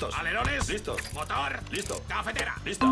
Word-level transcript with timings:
Listos. 0.00 0.18
Alerones. 0.18 0.68
Listos. 0.70 1.00
Motor. 1.12 1.60
Listo. 1.70 2.02
Cafetera. 2.08 2.54
Listo. 2.64 2.86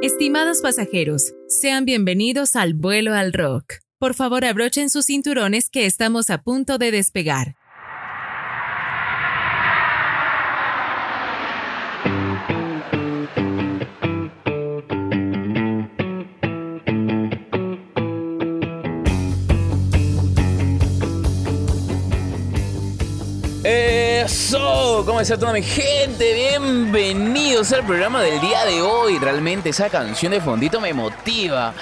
Estimados 0.00 0.62
pasajeros, 0.62 1.34
sean 1.46 1.84
bienvenidos 1.84 2.56
al 2.56 2.72
vuelo 2.72 3.12
al 3.12 3.34
rock. 3.34 3.74
Por 3.98 4.14
favor, 4.14 4.46
abrochen 4.46 4.88
sus 4.88 5.06
cinturones 5.06 5.68
que 5.68 5.84
estamos 5.84 6.30
a 6.30 6.38
punto 6.42 6.78
de 6.78 6.90
despegar. 6.90 7.56
¿Cómo 25.16 25.22
está 25.22 25.38
toda 25.38 25.54
mi 25.54 25.62
gente? 25.62 26.34
Bienvenidos 26.34 27.72
al 27.72 27.86
programa 27.86 28.20
del 28.20 28.38
día 28.38 28.66
de 28.66 28.82
hoy. 28.82 29.18
Realmente 29.18 29.70
esa 29.70 29.88
canción 29.88 30.32
de 30.32 30.42
fondito 30.42 30.78
me 30.78 30.92
motiva. 30.92 31.72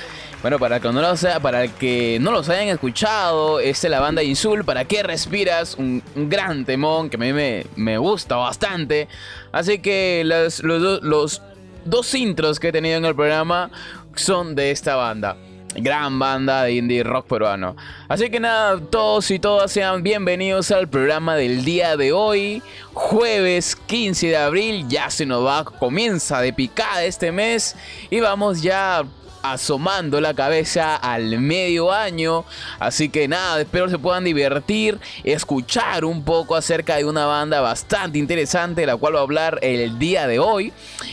Bueno, 0.41 0.61
para 0.61 0.79
que 0.79 0.93
no 0.93 1.01
lo 1.01 1.17
sea, 1.17 1.41
que 1.77 2.19
no 2.21 2.31
los 2.31 2.49
hayan 2.49 2.69
escuchado, 2.69 3.59
es 3.59 3.83
la 3.83 3.99
banda 3.99 4.23
Insul, 4.23 4.65
¿Para 4.65 4.85
qué 4.85 5.03
respiras? 5.03 5.75
Un, 5.75 6.01
gran 6.15 6.65
temón 6.65 7.11
que 7.11 7.17
a 7.17 7.19
mí 7.19 7.33
me, 7.33 7.99
gusta 7.99 8.37
bastante. 8.37 9.09
Así 9.51 9.81
que 9.81 10.23
los, 10.25 10.63
los 10.63 11.43
dos 11.85 12.15
intros 12.15 12.61
que 12.61 12.69
he 12.69 12.73
tenido 12.73 12.99
en 12.99 13.05
el 13.05 13.17
programa 13.17 13.69
son 14.15 14.55
de 14.55 14.71
esta 14.71 14.95
banda 14.95 15.37
gran 15.77 16.19
banda 16.19 16.65
de 16.65 16.73
indie 16.73 17.03
rock 17.03 17.27
peruano. 17.27 17.77
Así 18.09 18.31
que 18.31 18.41
nada, 18.41 18.81
todos 18.81 19.31
y 19.31 19.39
todas 19.39 19.73
sean 19.73 20.03
bienvenidos 20.03 20.71
al 20.71 20.89
programa 20.89 21.37
del 21.37 21.65
día 21.65 21.97
de 21.97 22.13
hoy, 22.13 22.63
jueves 22.93 23.77
15 23.77 24.29
de 24.29 24.37
abril, 24.37 24.87
ya 24.89 25.11
se 25.11 25.27
nos 25.27 25.45
va, 25.45 25.65
comienza 25.65 26.41
de 26.41 26.53
picada 26.53 27.05
este 27.05 27.33
mes 27.33 27.77
y 28.11 28.21
vamos 28.21 28.63
ya 28.63 29.05
asomando 29.45 30.21
la 30.21 30.35
cabeza 30.35 30.97
al 30.97 31.39
medio 31.39 31.93
año. 31.93 32.45
Así 32.79 33.11
que 33.11 33.29
nada, 33.29 33.61
espero 33.61 33.89
se 33.91 33.99
puedan 33.99 34.25
divertir, 34.25 34.99
escuchar 35.23 36.05
un 36.05 36.25
poco 36.25 36.57
acerca 36.57 36.97
de 36.97 37.05
una 37.05 37.27
banda 37.27 37.61
bastante 37.61 38.19
interesante, 38.19 38.81
de 38.81 38.87
la 38.87 38.97
cual 38.97 39.13
voy 39.13 39.21
a 39.21 39.23
hablar 39.23 39.59
el 39.63 39.99
día 39.99 40.27
de 40.27 40.39
hoy. 40.39 40.73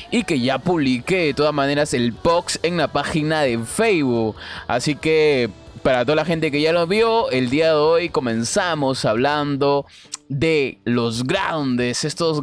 Y 0.09 0.23
que 0.23 0.39
ya 0.39 0.59
publiqué 0.59 1.17
de 1.17 1.33
todas 1.33 1.53
maneras 1.53 1.93
el 1.93 2.13
box 2.13 2.59
en 2.63 2.77
la 2.77 2.87
página 2.87 3.41
de 3.41 3.59
Facebook. 3.59 4.37
Así 4.67 4.95
que 4.95 5.49
para 5.83 6.05
toda 6.05 6.15
la 6.15 6.25
gente 6.25 6.51
que 6.51 6.61
ya 6.61 6.71
lo 6.71 6.87
vio, 6.87 7.29
el 7.31 7.49
día 7.49 7.67
de 7.67 7.79
hoy 7.79 8.09
comenzamos 8.09 9.03
hablando 9.03 9.85
de 10.29 10.79
los 10.85 11.25
grandes, 11.25 12.05
estos 12.05 12.41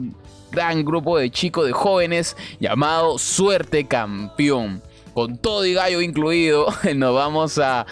gran 0.50 0.84
grupo 0.84 1.19
de 1.19 1.31
chicos, 1.31 1.66
de 1.66 1.72
jóvenes 1.72 2.36
llamado 2.59 3.19
Suerte 3.19 3.86
Campeón 3.86 4.83
con 5.19 5.36
todo 5.36 5.66
y 5.66 5.74
gallo 5.74 6.00
incluido, 6.00 6.69
nos 6.94 7.12
vamos 7.12 7.58
a, 7.58 7.84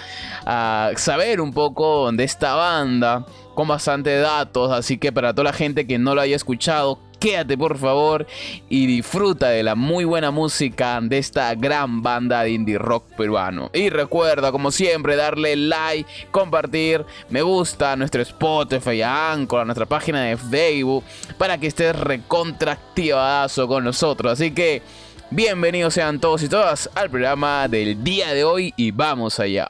saber 0.94 1.40
un 1.40 1.52
poco 1.52 2.12
de 2.12 2.22
esta 2.22 2.54
banda 2.54 3.26
con 3.56 3.66
bastante 3.66 4.16
datos, 4.16 4.70
así 4.70 4.96
que 4.96 5.10
para 5.10 5.32
toda 5.34 5.50
la 5.50 5.52
gente 5.52 5.88
que 5.88 5.98
no 5.98 6.14
lo 6.14 6.20
haya 6.20 6.36
escuchado, 6.36 7.00
quédate 7.18 7.58
por 7.58 7.78
favor 7.78 8.28
y 8.68 8.86
disfruta 8.86 9.48
de 9.48 9.64
la 9.64 9.74
muy 9.74 10.04
buena 10.04 10.30
música 10.30 11.00
de 11.02 11.18
esta 11.18 11.52
gran 11.56 12.00
banda 12.00 12.44
de 12.44 12.50
indie 12.50 12.78
rock 12.78 13.02
peruano. 13.16 13.70
Y 13.72 13.90
recuerda, 13.90 14.52
como 14.52 14.70
siempre, 14.70 15.16
darle 15.16 15.56
like, 15.56 16.08
compartir, 16.30 17.04
me 17.28 17.42
gusta 17.42 17.90
a 17.90 17.96
nuestro 17.96 18.22
Spotify, 18.22 19.02
a 19.02 19.32
Anchor, 19.32 19.62
a 19.62 19.64
nuestra 19.64 19.86
página 19.86 20.22
de 20.22 20.36
Facebook, 20.36 21.02
para 21.38 21.58
que 21.58 21.66
estés 21.66 21.98
recontractivadazo 21.98 23.66
con 23.66 23.82
nosotros. 23.82 24.34
Así 24.34 24.52
que 24.52 24.82
Bienvenidos 25.30 25.94
sean 25.94 26.20
todos 26.20 26.40
y 26.44 26.48
todas 26.48 26.88
al 26.94 27.10
programa 27.10 27.66
del 27.66 28.04
día 28.04 28.32
de 28.32 28.44
hoy 28.44 28.72
y 28.76 28.92
vamos 28.92 29.40
allá. 29.40 29.66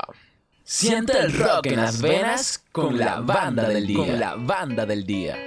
Siente 0.62 1.18
el 1.18 1.32
rock 1.32 1.66
en 1.66 1.76
las 1.76 2.02
venas 2.02 2.62
con 2.72 2.98
la 2.98 3.20
banda 3.20 3.66
del 3.66 3.86
día. 3.86 3.96
Con 3.96 4.20
la 4.20 4.34
banda 4.34 4.84
del 4.84 5.06
día. 5.06 5.38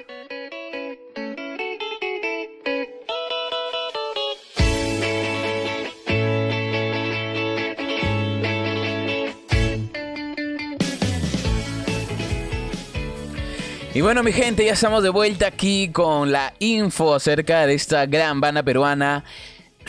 Y 13.94 14.02
bueno 14.02 14.24
mi 14.24 14.32
gente, 14.32 14.66
ya 14.66 14.74
estamos 14.74 15.04
de 15.04 15.10
vuelta 15.10 15.46
aquí 15.48 15.90
con 15.90 16.32
la 16.32 16.56
info 16.58 17.14
acerca 17.14 17.68
de 17.68 17.76
esta 17.76 18.08
gran 18.08 18.42
banda 18.42 18.64
peruana 18.64 19.24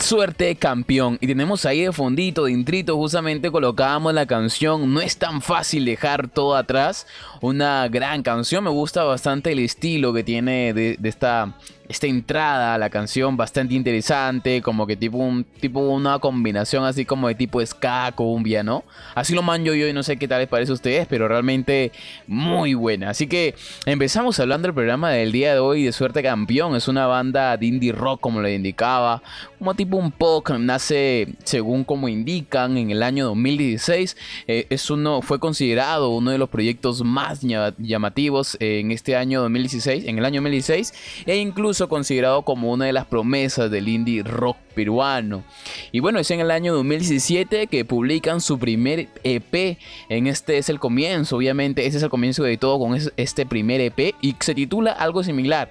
Suerte 0.01 0.57
campeón. 0.57 1.19
Y 1.21 1.27
tenemos 1.27 1.67
ahí 1.67 1.83
de 1.83 1.93
fondito, 1.93 2.45
de 2.45 2.53
intrito, 2.53 2.97
justamente 2.97 3.51
colocábamos 3.51 4.15
la 4.15 4.27
canción 4.27 4.93
No 4.93 5.01
es 5.01 5.19
tan 5.19 5.43
fácil 5.43 5.85
dejar 5.85 6.29
todo 6.29 6.57
atrás. 6.57 7.07
Una 7.43 7.87
gran 7.89 8.23
canción, 8.23 8.65
me 8.65 8.71
gusta 8.71 9.05
bastante 9.05 9.53
el 9.53 9.59
estilo 9.59 10.13
que 10.15 10.25
tiene 10.25 10.73
de, 10.73 10.97
de 10.99 11.09
esta 11.09 11.55
esta 11.91 12.07
entrada 12.07 12.75
a 12.75 12.79
la 12.79 12.89
canción 12.89 13.37
bastante 13.37 13.75
interesante, 13.75 14.63
como 14.63 14.87
que 14.87 14.97
tipo, 14.97 15.19
un, 15.19 15.43
tipo 15.43 15.81
una 15.81 16.21
combinación 16.21 16.85
así 16.85 17.05
como 17.05 17.27
de 17.27 17.35
tipo 17.35 17.65
ska, 17.67 18.13
cumbia, 18.13 18.63
¿no? 18.63 18.85
Así 19.17 19.35
lo 19.35 19.43
manjo 19.43 19.75
yo 19.75 19.89
y 19.89 19.93
no 19.93 20.05
sé 20.05 20.17
qué 20.17 20.29
tal 20.29 20.39
les 20.39 20.49
parece 20.49 20.71
a 20.71 20.75
ustedes, 20.75 21.09
pero 21.09 21.27
realmente 21.27 21.91
muy 22.29 22.75
buena. 22.75 23.11
Así 23.11 23.27
que 23.27 23.57
empezamos 23.87 24.39
hablando 24.39 24.69
del 24.69 24.75
programa 24.75 25.11
del 25.11 25.33
día 25.33 25.53
de 25.55 25.59
hoy 25.59 25.83
de 25.83 25.93
Suerte 25.93 26.23
Campeón. 26.23 26.77
Es 26.77 26.87
una 26.87 27.07
banda 27.07 27.57
de 27.57 27.67
indie 27.67 27.91
rock, 27.91 28.21
como 28.21 28.41
le 28.41 28.55
indicaba, 28.55 29.23
como 29.59 29.75
tipo 29.75 29.97
un 29.97 30.13
pop, 30.13 30.49
nace 30.51 31.29
según 31.43 31.83
como 31.83 32.09
indican 32.09 32.77
en 32.77 32.91
el 32.91 33.03
año 33.03 33.27
2016. 33.27 34.17
Eh, 34.47 34.67
es 34.71 34.91
fue 35.23 35.39
considerado 35.39 36.11
uno 36.11 36.31
de 36.31 36.39
los 36.39 36.49
proyectos 36.49 37.03
más 37.05 37.41
llamativos 37.79 38.57
en 38.61 38.91
este 38.91 39.17
año 39.17 39.41
2016, 39.43 40.05
en 40.07 40.19
el 40.19 40.25
año 40.25 40.41
2016, 40.41 41.25
e 41.27 41.37
incluso 41.37 41.80
considerado 41.89 42.43
como 42.43 42.71
una 42.71 42.87
de 42.87 42.93
las 42.93 43.07
promesas 43.07 43.71
del 43.71 43.89
indie 43.89 44.23
rock 44.23 44.57
peruano. 44.75 45.45
Y 45.93 46.01
bueno, 46.01 46.19
es 46.19 46.31
en 46.31 46.41
el 46.41 46.51
año 46.51 46.75
2017 46.75 47.67
que 47.67 47.85
publican 47.85 48.41
su 48.41 48.59
primer 48.59 49.09
EP. 49.25 49.79
En 50.09 50.27
este 50.27 50.59
es 50.59 50.69
el 50.69 50.79
comienzo, 50.79 51.37
obviamente, 51.37 51.87
ese 51.87 51.99
es 51.99 52.03
el 52.03 52.11
comienzo 52.11 52.43
de 52.45 52.57
todo 52.57 52.79
con 52.79 52.99
este 53.17 53.47
primer 53.47 53.81
EP 53.81 54.15
y 54.21 54.37
se 54.41 54.55
titula 54.55 54.93
algo 54.93 55.23
similar. 55.23 55.71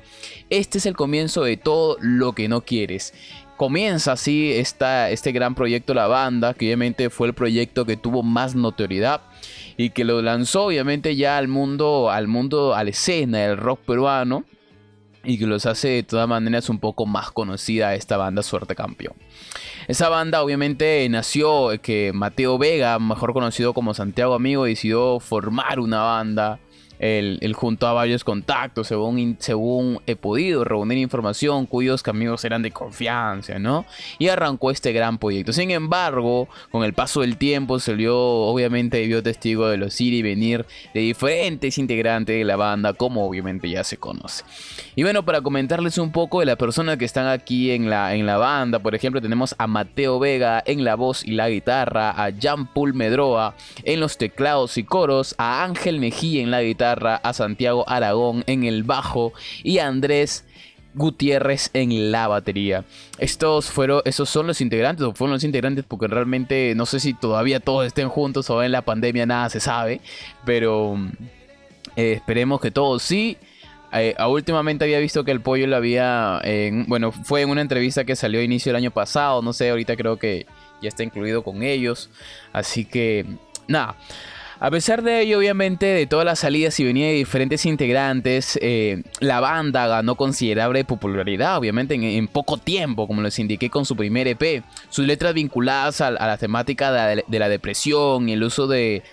Este 0.49 0.77
es 0.77 0.85
el 0.85 0.95
comienzo 0.95 1.43
de 1.43 1.57
todo 1.57 1.97
lo 1.99 2.33
que 2.33 2.47
no 2.47 2.61
quieres 2.61 3.13
comienza 3.59 4.13
así 4.13 4.53
esta, 4.53 5.09
este 5.09 5.33
gran 5.33 5.53
proyecto 5.53 5.93
La 5.93 6.07
Banda, 6.07 6.53
que 6.53 6.67
obviamente 6.67 7.09
fue 7.09 7.27
el 7.27 7.33
proyecto 7.33 7.83
que 7.83 7.97
tuvo 7.97 8.23
más 8.23 8.55
notoriedad 8.55 9.19
y 9.75 9.89
que 9.89 10.05
lo 10.05 10.21
lanzó 10.21 10.67
obviamente 10.67 11.17
ya 11.17 11.37
al 11.37 11.49
mundo, 11.49 12.09
al 12.09 12.29
mundo, 12.29 12.73
a 12.73 12.85
la 12.85 12.91
escena 12.91 13.39
del 13.39 13.57
rock 13.57 13.81
peruano 13.81 14.45
y 15.23 15.37
que 15.37 15.45
los 15.45 15.65
hace 15.65 15.89
de 15.89 16.03
todas 16.03 16.27
maneras 16.27 16.69
un 16.69 16.79
poco 16.79 17.05
más 17.05 17.31
conocida 17.31 17.95
esta 17.95 18.17
banda 18.17 18.43
Suerte 18.43 18.75
Campeón. 18.75 19.15
Esa 19.87 20.09
banda 20.09 20.43
obviamente 20.43 21.07
nació 21.09 21.69
que 21.81 22.11
Mateo 22.13 22.57
Vega, 22.57 22.99
mejor 22.99 23.33
conocido 23.33 23.73
como 23.73 23.93
Santiago 23.93 24.33
Amigo, 24.35 24.65
decidió 24.65 25.19
formar 25.19 25.79
una 25.79 26.01
banda 26.01 26.59
él, 26.99 27.39
junto 27.55 27.87
a 27.87 27.93
varios 27.93 28.23
contactos, 28.23 28.87
según, 28.87 29.37
según 29.39 30.01
he 30.05 30.15
podido 30.15 30.63
reunir 30.63 30.97
información 30.97 31.65
cuyos 31.65 32.03
caminos 32.03 32.43
eran 32.45 32.61
de 32.61 32.71
confianza, 32.71 33.57
¿no? 33.57 33.85
Y 34.17 34.27
arrancó 34.27 34.71
este 34.71 34.91
gran 34.91 35.17
proyecto. 35.17 35.53
Sin 35.53 35.71
embargo, 35.71 36.47
con 36.71 36.83
el 36.83 36.93
paso 36.93 37.21
del 37.21 37.37
tiempo 37.37 37.79
se 37.79 37.93
vio, 37.93 38.17
obviamente, 38.17 39.05
vio 39.07 39.23
testigo 39.23 39.67
de 39.69 39.77
los 39.77 39.99
ir 40.01 40.13
y 40.13 40.21
venir 40.21 40.65
de 40.93 40.99
diferentes 40.99 41.77
integrantes 41.77 42.37
de 42.37 42.43
la 42.43 42.57
banda, 42.57 42.93
como 42.93 43.25
obviamente 43.25 43.69
ya 43.69 43.83
se 43.83 43.97
conoce. 43.97 44.43
Y 44.95 45.03
bueno, 45.03 45.23
para 45.23 45.41
comentarles 45.41 45.97
un 45.97 46.11
poco 46.11 46.41
de 46.41 46.45
las 46.45 46.57
personas 46.57 46.97
que 46.97 47.05
están 47.05 47.27
aquí 47.27 47.71
en 47.71 47.89
la, 47.89 48.13
en 48.15 48.25
la 48.25 48.37
banda, 48.37 48.79
por 48.79 48.93
ejemplo, 48.93 49.21
tenemos 49.21 49.55
a 49.57 49.67
Mateo 49.67 50.19
Vega 50.19 50.61
en 50.65 50.83
la 50.83 50.95
voz 50.95 51.25
y 51.25 51.31
la 51.31 51.49
guitarra, 51.49 52.11
a 52.11 52.29
Jean 52.29 52.67
Paul 52.67 52.93
Medroa 52.93 53.55
en 53.83 53.99
los 53.99 54.17
teclados 54.17 54.77
y 54.77 54.83
coros, 54.83 55.35
a 55.37 55.63
Ángel 55.63 55.99
Mejía 55.99 56.41
en 56.41 56.51
la 56.51 56.61
guitarra, 56.61 56.88
a 56.93 57.33
Santiago 57.33 57.87
Aragón 57.87 58.43
en 58.47 58.63
el 58.63 58.83
bajo 58.83 59.33
y 59.63 59.79
a 59.79 59.87
Andrés 59.87 60.45
Gutiérrez 60.95 61.69
en 61.73 62.11
la 62.11 62.27
batería. 62.27 62.83
Estos 63.19 63.69
fueron, 63.69 64.01
esos 64.05 64.29
son 64.29 64.47
los 64.47 64.59
integrantes, 64.61 65.05
o 65.05 65.13
fueron 65.13 65.33
los 65.33 65.43
integrantes, 65.43 65.85
porque 65.87 66.07
realmente 66.07 66.73
no 66.75 66.85
sé 66.85 66.99
si 66.99 67.13
todavía 67.13 67.59
todos 67.59 67.85
estén 67.85 68.09
juntos 68.09 68.49
o 68.49 68.63
en 68.63 68.71
la 68.71 68.81
pandemia 68.81 69.25
nada 69.25 69.49
se 69.49 69.59
sabe, 69.59 70.01
pero 70.45 70.97
eh, 71.95 72.13
esperemos 72.13 72.59
que 72.59 72.71
todos 72.71 73.03
sí. 73.03 73.37
Eh, 73.91 74.15
últimamente 74.27 74.85
había 74.85 74.99
visto 74.99 75.23
que 75.23 75.31
el 75.31 75.41
pollo 75.41 75.65
lo 75.65 75.75
había, 75.75 76.41
bueno, 76.87 77.11
fue 77.11 77.41
en 77.41 77.49
una 77.49 77.61
entrevista 77.61 78.03
que 78.03 78.15
salió 78.15 78.39
a 78.39 78.43
inicio 78.43 78.71
del 78.71 78.77
año 78.77 78.91
pasado, 78.91 79.41
no 79.41 79.51
sé, 79.51 79.69
ahorita 79.69 79.95
creo 79.95 80.17
que 80.17 80.45
ya 80.81 80.89
está 80.89 81.03
incluido 81.03 81.43
con 81.43 81.63
ellos, 81.63 82.09
así 82.53 82.85
que 82.85 83.25
nada. 83.67 83.95
A 84.61 84.69
pesar 84.71 85.03
de 85.03 85.21
ello, 85.21 85.37
obviamente, 85.37 85.85
de 85.85 86.05
todas 86.05 86.25
las 86.25 86.39
salidas 86.39 86.77
y 86.81 86.83
venidas 86.83 87.11
de 87.11 87.15
diferentes 87.15 87.65
integrantes, 87.65 88.59
eh, 88.61 89.03
la 89.21 89.39
banda 89.39 89.87
ganó 89.87 90.15
considerable 90.15 90.83
popularidad, 90.83 91.57
obviamente, 91.57 91.95
en, 91.95 92.27
poco 92.27 92.57
tiempo, 92.57 93.07
como 93.07 93.21
les 93.21 93.39
indiqué 93.39 93.69
con 93.69 93.85
su 93.85 93.95
primer 93.95 94.27
EP. 94.27 94.61
Sus 94.89 95.07
letras 95.07 95.33
vinculadas 95.33 96.01
a, 96.01 96.11
la 96.11 96.37
temática 96.37 96.91
de, 96.91 97.39
la 97.39 97.47
depresión 97.47 98.27
y 98.27 98.33
el 98.33 98.43
uso 98.43 98.67
de, 98.67 99.03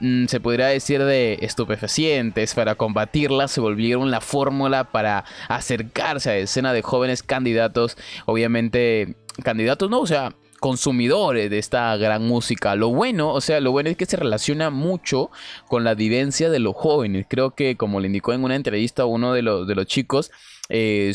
mm, 0.00 0.26
se 0.26 0.40
podría 0.40 0.66
decir, 0.66 1.02
de 1.02 1.38
estupefacientes 1.40 2.54
para 2.54 2.74
combatirla, 2.74 3.48
se 3.48 3.62
volvieron 3.62 4.10
la 4.10 4.20
fórmula 4.20 4.84
para 4.84 5.24
acercarse 5.48 6.28
a 6.28 6.32
la 6.34 6.40
escena 6.40 6.74
de 6.74 6.82
jóvenes 6.82 7.22
candidatos, 7.22 7.96
obviamente, 8.26 9.16
candidatos 9.42 9.88
no, 9.88 10.00
o 10.00 10.06
sea, 10.06 10.34
consumidores 10.66 11.48
de 11.48 11.58
esta 11.58 11.96
gran 11.96 12.26
música. 12.26 12.74
Lo 12.74 12.88
bueno, 12.88 13.32
o 13.32 13.40
sea, 13.40 13.60
lo 13.60 13.70
bueno 13.70 13.88
es 13.88 13.96
que 13.96 14.04
se 14.04 14.16
relaciona 14.16 14.68
mucho 14.68 15.30
con 15.68 15.84
la 15.84 15.94
vivencia 15.94 16.50
de 16.50 16.58
los 16.58 16.74
jóvenes. 16.74 17.26
Creo 17.28 17.52
que, 17.52 17.76
como 17.76 18.00
le 18.00 18.08
indicó 18.08 18.32
en 18.32 18.42
una 18.42 18.56
entrevista 18.56 19.04
uno 19.04 19.32
de 19.32 19.42
los, 19.42 19.68
de 19.68 19.76
los 19.76 19.86
chicos, 19.86 20.32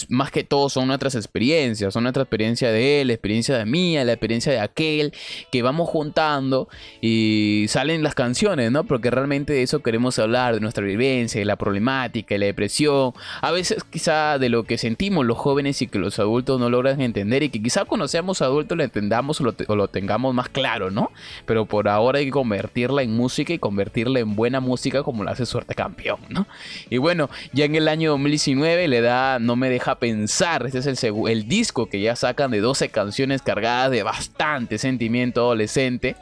más 0.10 0.32
que 0.32 0.44
todo 0.44 0.70
son 0.70 0.88
nuestras 0.88 1.16
experiencias, 1.16 1.94
son 1.94 2.04
nuestra 2.04 2.24
experiencia 2.24 2.72
de 2.72 3.02
él, 3.02 3.08
la 3.08 3.14
experiencia 3.14 3.58
de 3.58 3.66
mía, 3.66 4.04
la 4.06 4.14
experiencia 4.14 4.52
de 4.52 4.60
aquel, 4.60 5.14
que 5.52 5.62
vamos 5.62 5.90
juntando 5.90 6.70
y 7.02 7.66
salen 7.68 8.04
las 8.04 8.16
canciones, 8.16 8.72
¿no? 8.72 8.84
Porque 8.84 9.12
realmente 9.12 9.54
de 9.54 9.64
eso 9.64 9.82
queremos 9.82 10.20
hablar, 10.20 10.54
de 10.54 10.60
nuestra 10.60 10.84
vivencia, 10.84 11.40
de 11.40 11.46
la 11.46 11.56
problemática, 11.56 12.36
de 12.36 12.40
la 12.40 12.46
depresión, 12.46 13.14
a 13.42 13.52
veces 13.52 13.84
quizá 13.84 14.38
de 14.40 14.50
lo 14.50 14.64
que 14.64 14.78
sentimos 14.78 15.26
los 15.26 15.38
jóvenes 15.38 15.82
y 15.82 15.88
que 15.88 16.00
los 16.00 16.20
adultos 16.20 16.60
no 16.60 16.70
logran 16.70 17.02
entender 17.02 17.44
y 17.44 17.50
que 17.50 17.62
quizá 17.62 17.86
cuando 17.86 18.08
seamos 18.08 18.42
adultos 18.42 18.78
lo 18.78 18.84
entendamos 18.84 19.42
o 19.42 19.76
lo, 19.76 19.88
tengamos 19.88 20.34
más 20.34 20.50
claro, 20.50 20.92
¿no? 20.92 21.12
Pero 21.46 21.66
por 21.66 21.88
ahora 21.88 22.20
hay 22.20 22.26
que 22.26 22.32
convertirla 22.32 23.02
en 23.04 23.16
música 23.16 23.54
y 23.54 23.60
convertirla 23.60 24.20
en 24.20 24.36
buena 24.36 24.60
música 24.60 25.04
como 25.04 25.24
lo 25.24 25.30
hace 25.30 25.46
Suerte 25.46 25.76
Campeón, 25.76 26.20
¿no? 26.30 26.48
Y 26.90 26.98
bueno, 26.98 27.30
ya 27.54 27.66
en 27.66 27.76
el 27.76 27.88
año 27.88 28.12
2019 28.12 28.88
le 28.88 29.02
da 29.02 29.40
no 29.42 29.56
me 29.56 29.70
deja 29.70 29.96
pensar. 30.00 30.66
Este 30.66 30.80
es 30.80 31.04
el, 31.04 31.48
disco 31.48 31.88
que 31.88 32.00
ya 32.00 32.16
sacan 32.16 32.52
de 32.52 32.60
12 32.60 32.90
canciones 32.90 33.42
cargadas 33.42 33.92
de 33.92 34.04
bastante 34.04 34.78
sentimiento 34.78 35.42
adolescente. 35.42 36.16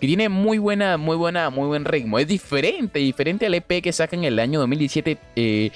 Que 0.00 0.06
tiene 0.06 0.28
muy 0.28 0.58
buena, 0.58 0.96
muy 0.96 1.16
buena, 1.16 1.50
muy 1.50 1.66
buen 1.66 1.84
ritmo. 1.84 2.18
Es 2.18 2.28
diferente, 2.28 2.98
diferente 2.98 3.46
al 3.46 3.54
EP 3.54 3.82
que 3.82 3.92
sacan 3.92 4.24
el 4.24 4.38
año 4.38 4.60
2017. 4.60 5.18
Eh, 5.36 5.70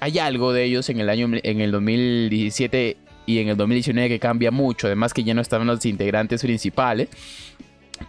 hay 0.00 0.18
algo 0.18 0.52
de 0.52 0.64
ellos 0.64 0.88
en 0.88 1.00
el 1.00 1.08
año 1.08 1.28
en 1.42 1.60
el 1.60 1.70
2017 1.70 2.96
y 3.26 3.38
en 3.38 3.48
el 3.48 3.56
2019 3.56 4.08
que 4.08 4.18
cambia 4.18 4.50
mucho. 4.50 4.86
Además 4.86 5.14
que 5.14 5.24
ya 5.24 5.34
no 5.34 5.40
estaban 5.40 5.66
los 5.66 5.84
integrantes 5.86 6.42
principales 6.42 7.08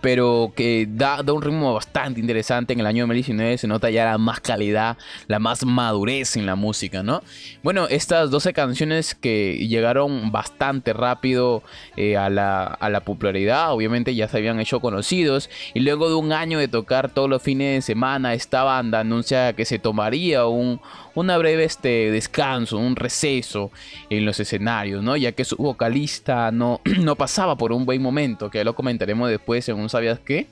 pero 0.02 0.54
que 0.56 0.88
da, 0.90 1.22
un 1.22 1.42
ritmo 1.42 1.74
bastante 1.74 2.20
interesante. 2.20 2.74
En 2.74 2.80
el 2.80 2.86
año 2.86 3.04
2019 3.04 3.58
se 3.58 3.68
nota 3.68 3.90
ya 3.90 4.06
la 4.06 4.18
más 4.18 4.40
calidad, 4.40 4.98
la 5.28 5.40
más 5.40 5.66
madurez 5.66 6.36
en 6.36 6.46
la 6.46 6.56
música, 6.56 7.04
¿no? 7.04 7.22
Bueno, 7.64 7.88
estas 7.88 8.32
12 8.32 8.54
canciones 8.54 9.16
que 9.16 9.68
llegaron 9.68 10.32
bastante 10.32 10.94
rápido 10.94 11.64
eh, 11.98 12.18
a, 12.18 12.30
la, 12.30 12.66
a, 12.66 12.90
la, 12.90 13.02
popularidad, 13.02 13.72
obviamente 13.72 14.16
ya 14.16 14.28
se 14.28 14.38
habían 14.38 14.60
hecho 14.60 14.80
conocidos, 14.80 15.50
y 15.74 15.82
luego 15.82 16.10
de 16.10 16.16
un 16.16 16.32
año 16.32 16.60
de 16.60 16.68
tocar 16.68 17.10
todos 17.10 17.30
los 17.30 17.42
fines 17.42 17.76
de 17.76 17.82
semana, 17.82 18.34
esta 18.34 18.64
banda 18.64 19.02
anuncia 19.02 19.54
que 19.54 19.66
se 19.66 19.80
tomaría 19.80 20.46
un, 20.48 20.80
una 21.16 21.38
breve 21.38 21.64
este, 21.64 22.12
descanso, 22.12 22.78
un 22.78 22.96
receso 22.96 23.72
en 24.10 24.26
los 24.26 24.40
escenarios, 24.40 25.04
¿no? 25.04 25.18
Ya 25.18 25.32
que 25.32 25.46
su 25.46 25.56
vocalista 25.56 26.52
no, 26.52 26.82
no 27.00 27.16
pasaba 27.16 27.58
por 27.58 27.72
un 27.72 27.86
buen 27.86 28.02
momento, 28.02 28.52
que 28.52 28.64
lo 28.64 28.76
comentaremos 28.76 29.30
después 29.30 29.68
en 29.70 29.78
un 29.78 29.90
sabías 29.90 30.20
qué. 30.20 30.48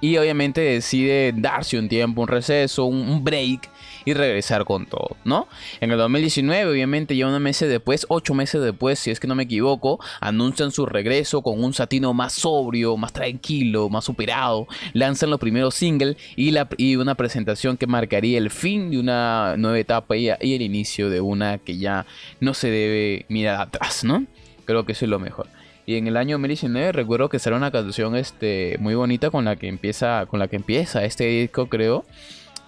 Y 0.00 0.16
obviamente 0.16 0.60
decide 0.60 1.32
darse 1.34 1.78
un 1.78 1.88
tiempo, 1.88 2.22
un 2.22 2.28
receso, 2.28 2.84
un 2.84 3.22
break 3.22 3.70
y 4.06 4.14
regresar 4.14 4.64
con 4.64 4.86
todo, 4.86 5.16
¿no? 5.24 5.48
En 5.80 5.90
el 5.90 5.98
2019, 5.98 6.70
obviamente, 6.70 7.16
ya 7.16 7.26
unos 7.26 7.40
meses 7.40 7.68
después, 7.68 8.06
ocho 8.08 8.34
meses 8.34 8.62
después, 8.62 9.00
si 9.00 9.10
es 9.10 9.18
que 9.18 9.26
no 9.26 9.34
me 9.34 9.42
equivoco, 9.42 9.98
anuncian 10.20 10.70
su 10.70 10.86
regreso 10.86 11.42
con 11.42 11.62
un 11.62 11.74
satino 11.74 12.14
más 12.14 12.32
sobrio, 12.32 12.96
más 12.96 13.12
tranquilo, 13.12 13.88
más 13.90 14.04
superado. 14.04 14.68
Lanzan 14.92 15.28
los 15.28 15.40
primeros 15.40 15.74
singles 15.74 16.16
y, 16.36 16.52
la, 16.52 16.68
y 16.78 16.94
una 16.94 17.16
presentación 17.16 17.76
que 17.76 17.88
marcaría 17.88 18.38
el 18.38 18.50
fin 18.50 18.92
de 18.92 18.98
una 19.00 19.56
nueva 19.58 19.78
etapa 19.78 20.16
y, 20.16 20.28
el 20.28 20.62
inicio 20.62 21.10
de 21.10 21.20
una 21.20 21.58
que 21.58 21.76
ya 21.76 22.06
no 22.40 22.54
se 22.54 22.70
debe 22.70 23.26
mirar 23.28 23.60
atrás, 23.60 24.04
¿no? 24.04 24.24
Creo 24.66 24.86
que 24.86 24.92
eso 24.92 25.04
es 25.04 25.10
lo 25.10 25.18
mejor. 25.18 25.48
Y 25.84 25.96
en 25.96 26.06
el 26.06 26.16
año 26.16 26.36
2019 26.36 26.92
recuerdo 26.92 27.28
que 27.28 27.40
será 27.40 27.56
una 27.56 27.72
canción 27.72 28.14
este, 28.14 28.76
muy 28.78 28.94
bonita 28.94 29.30
con 29.30 29.44
la 29.44 29.56
que 29.56 29.66
empieza, 29.66 30.26
con 30.26 30.38
la 30.38 30.46
que 30.46 30.56
empieza 30.56 31.04
este 31.04 31.24
disco, 31.24 31.68
creo 31.68 32.04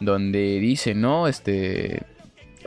donde 0.00 0.61
dice, 0.61 0.95
no, 0.95 1.29
este, 1.29 2.03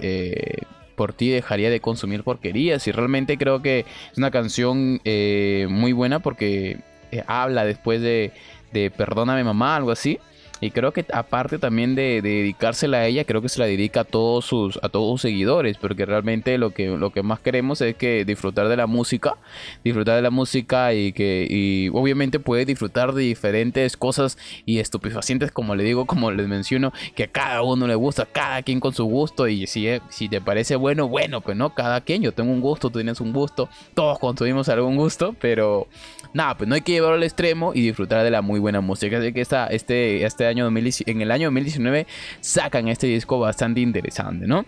eh, 0.01 0.57
por 0.95 1.13
ti 1.13 1.29
dejaría 1.29 1.69
de 1.69 1.79
consumir 1.79 2.23
porquerías. 2.23 2.85
Y 2.87 2.91
realmente 2.91 3.37
creo 3.37 3.61
que 3.61 3.85
es 4.11 4.17
una 4.17 4.31
canción 4.31 5.01
eh, 5.03 5.67
muy 5.69 5.93
buena 5.93 6.19
porque 6.19 6.79
eh, 7.11 7.23
habla 7.27 7.65
después 7.65 8.01
de, 8.01 8.31
de 8.71 8.91
Perdóname 8.91 9.43
mamá, 9.43 9.75
algo 9.75 9.91
así. 9.91 10.19
Y 10.61 10.69
creo 10.69 10.93
que 10.93 11.05
aparte 11.11 11.57
también 11.57 11.95
de, 11.95 12.21
dedicársela 12.21 12.99
a 12.99 13.07
ella, 13.07 13.25
creo 13.25 13.41
que 13.41 13.49
se 13.49 13.59
la 13.59 13.65
dedica 13.65 14.01
a 14.01 14.03
todos 14.03 14.45
sus, 14.45 14.79
a 14.83 14.89
todos 14.89 15.09
sus 15.09 15.21
seguidores, 15.21 15.77
porque 15.77 16.05
realmente 16.05 16.57
lo 16.59 16.69
que, 16.69 16.87
lo 16.87 17.09
que 17.09 17.23
más 17.23 17.39
queremos 17.39 17.81
es 17.81 17.95
que 17.95 18.23
disfrutar 18.25 18.67
de 18.67 18.77
la 18.77 18.85
música, 18.85 19.37
disfrutar 19.83 20.15
de 20.17 20.21
la 20.21 20.29
música 20.29 20.93
y 20.93 21.13
que 21.13 21.47
y 21.49 21.89
obviamente 21.89 22.39
puede 22.39 22.65
disfrutar 22.65 23.13
de 23.13 23.23
diferentes 23.23 23.97
cosas 23.97 24.37
y 24.65 24.77
estupefacientes, 24.77 25.51
como 25.51 25.73
le 25.75 25.83
digo, 25.83 26.05
como 26.11 26.31
les 26.31 26.47
menciono, 26.47 26.93
que 27.15 27.23
a 27.23 27.27
cada 27.27 27.63
uno 27.63 27.87
le 27.87 27.95
gusta, 27.95 28.25
cada 28.25 28.61
quien 28.61 28.79
con 28.79 28.93
su 28.93 29.05
gusto, 29.05 29.47
y 29.47 29.65
si, 29.65 29.87
si 30.09 30.29
te 30.29 30.41
parece 30.41 30.75
bueno, 30.75 31.07
bueno, 31.07 31.41
pues 31.41 31.57
no, 31.57 31.73
cada 31.73 32.01
quien, 32.01 32.21
yo 32.21 32.33
tengo 32.33 32.51
un 32.51 32.61
gusto, 32.61 32.91
tú 32.91 32.99
tienes 32.99 33.19
un 33.19 33.33
gusto, 33.33 33.67
todos 33.95 34.19
construimos 34.19 34.69
algún 34.69 34.95
gusto, 34.95 35.35
pero 35.41 35.87
nada, 36.33 36.55
pues 36.55 36.67
no 36.67 36.75
hay 36.75 36.81
que 36.81 36.91
llevarlo 36.91 37.15
al 37.15 37.23
extremo 37.23 37.71
y 37.73 37.81
disfrutar 37.81 38.23
de 38.23 38.31
la 38.31 38.41
muy 38.41 38.59
buena 38.59 38.81
música. 38.81 39.17
Así 39.17 39.33
que 39.33 39.41
esta, 39.41 39.67
este, 39.67 40.25
este 40.25 40.50
año 40.51 40.67
en 40.67 41.21
el 41.21 41.31
año 41.31 41.47
2019 41.47 42.07
sacan 42.39 42.87
este 42.87 43.07
disco 43.07 43.39
bastante 43.39 43.81
interesante, 43.81 44.47
¿no? 44.47 44.65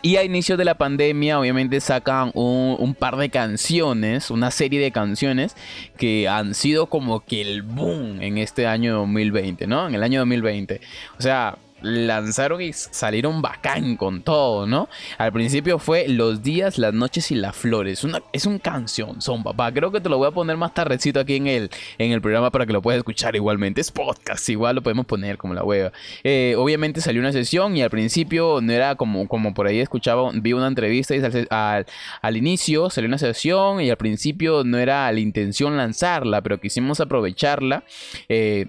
Y 0.00 0.16
a 0.16 0.24
inicio 0.24 0.56
de 0.56 0.64
la 0.64 0.74
pandemia, 0.74 1.38
obviamente 1.38 1.80
sacan 1.80 2.32
un, 2.34 2.96
par 2.98 3.16
de 3.16 3.28
canciones, 3.28 4.30
una 4.30 4.50
serie 4.50 4.80
de 4.80 4.90
canciones 4.90 5.54
que 5.96 6.28
han 6.28 6.54
sido 6.54 6.86
como 6.86 7.24
que 7.24 7.40
el 7.40 7.62
boom 7.62 8.20
en 8.20 8.38
este 8.38 8.66
año 8.66 8.96
2020, 8.96 9.66
¿no? 9.68 9.86
En 9.86 9.94
el 9.94 10.02
año 10.02 10.20
2020. 10.20 10.80
O 11.18 11.22
sea, 11.22 11.56
lanzaron 11.82 12.60
y 12.60 12.72
salieron 12.72 13.42
bacán 13.42 13.96
con 13.96 14.22
todo, 14.22 14.66
¿no? 14.66 14.88
Al 15.18 15.32
principio 15.32 15.78
fue 15.78 16.08
Los 16.08 16.42
días, 16.42 16.78
las 16.78 16.94
noches 16.94 17.30
y 17.30 17.34
las 17.34 17.56
flores. 17.56 18.04
Una, 18.04 18.22
es 18.32 18.46
un 18.46 18.58
canción, 18.58 19.20
son 19.20 19.42
papá. 19.42 19.72
Creo 19.72 19.90
que 19.92 20.00
te 20.00 20.08
lo 20.08 20.18
voy 20.18 20.28
a 20.28 20.30
poner 20.30 20.56
más 20.56 20.74
tardecito 20.74 21.20
aquí 21.20 21.36
en 21.36 21.46
el, 21.46 21.70
en 21.98 22.12
el 22.12 22.20
programa 22.20 22.50
para 22.50 22.66
que 22.66 22.72
lo 22.72 22.82
puedas 22.82 22.98
escuchar 22.98 23.36
igualmente. 23.36 23.80
Es 23.80 23.90
podcast, 23.90 24.48
igual 24.48 24.76
lo 24.76 24.82
podemos 24.82 25.06
poner 25.06 25.36
como 25.38 25.54
la 25.54 25.64
hueva. 25.64 25.92
Eh, 26.24 26.54
obviamente 26.56 27.00
salió 27.00 27.20
una 27.20 27.32
sesión 27.32 27.76
y 27.76 27.82
al 27.82 27.90
principio 27.90 28.60
no 28.62 28.72
era 28.72 28.94
como, 28.94 29.28
como 29.28 29.54
por 29.54 29.66
ahí 29.66 29.80
escuchaba, 29.80 30.30
vi 30.34 30.52
una 30.52 30.66
entrevista 30.66 31.14
y 31.14 31.22
al, 31.50 31.86
al 32.20 32.36
inicio 32.36 32.90
salió 32.90 33.08
una 33.08 33.18
sesión 33.18 33.80
y 33.80 33.90
al 33.90 33.96
principio 33.96 34.62
no 34.64 34.78
era 34.78 35.10
la 35.10 35.20
intención 35.20 35.76
lanzarla, 35.76 36.40
pero 36.42 36.60
quisimos 36.60 37.00
aprovecharla. 37.00 37.84
Eh, 38.28 38.66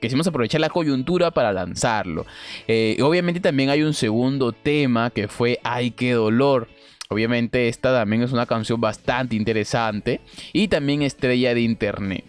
quisimos 0.00 0.26
aprovechar 0.26 0.60
la 0.60 0.70
coyuntura 0.70 1.30
para 1.30 1.52
lanzarlo. 1.52 2.26
Eh, 2.68 2.96
obviamente 3.02 3.40
también 3.40 3.70
hay 3.70 3.82
un 3.82 3.94
segundo 3.94 4.52
tema 4.52 5.10
que 5.10 5.28
fue 5.28 5.58
Ay, 5.62 5.90
qué 5.90 6.12
dolor. 6.12 6.68
Obviamente 7.08 7.68
esta 7.68 7.92
también 7.92 8.22
es 8.22 8.32
una 8.32 8.46
canción 8.46 8.80
bastante 8.80 9.36
interesante 9.36 10.20
y 10.52 10.68
también 10.68 11.02
estrella 11.02 11.54
de 11.54 11.60
internet. 11.60 12.24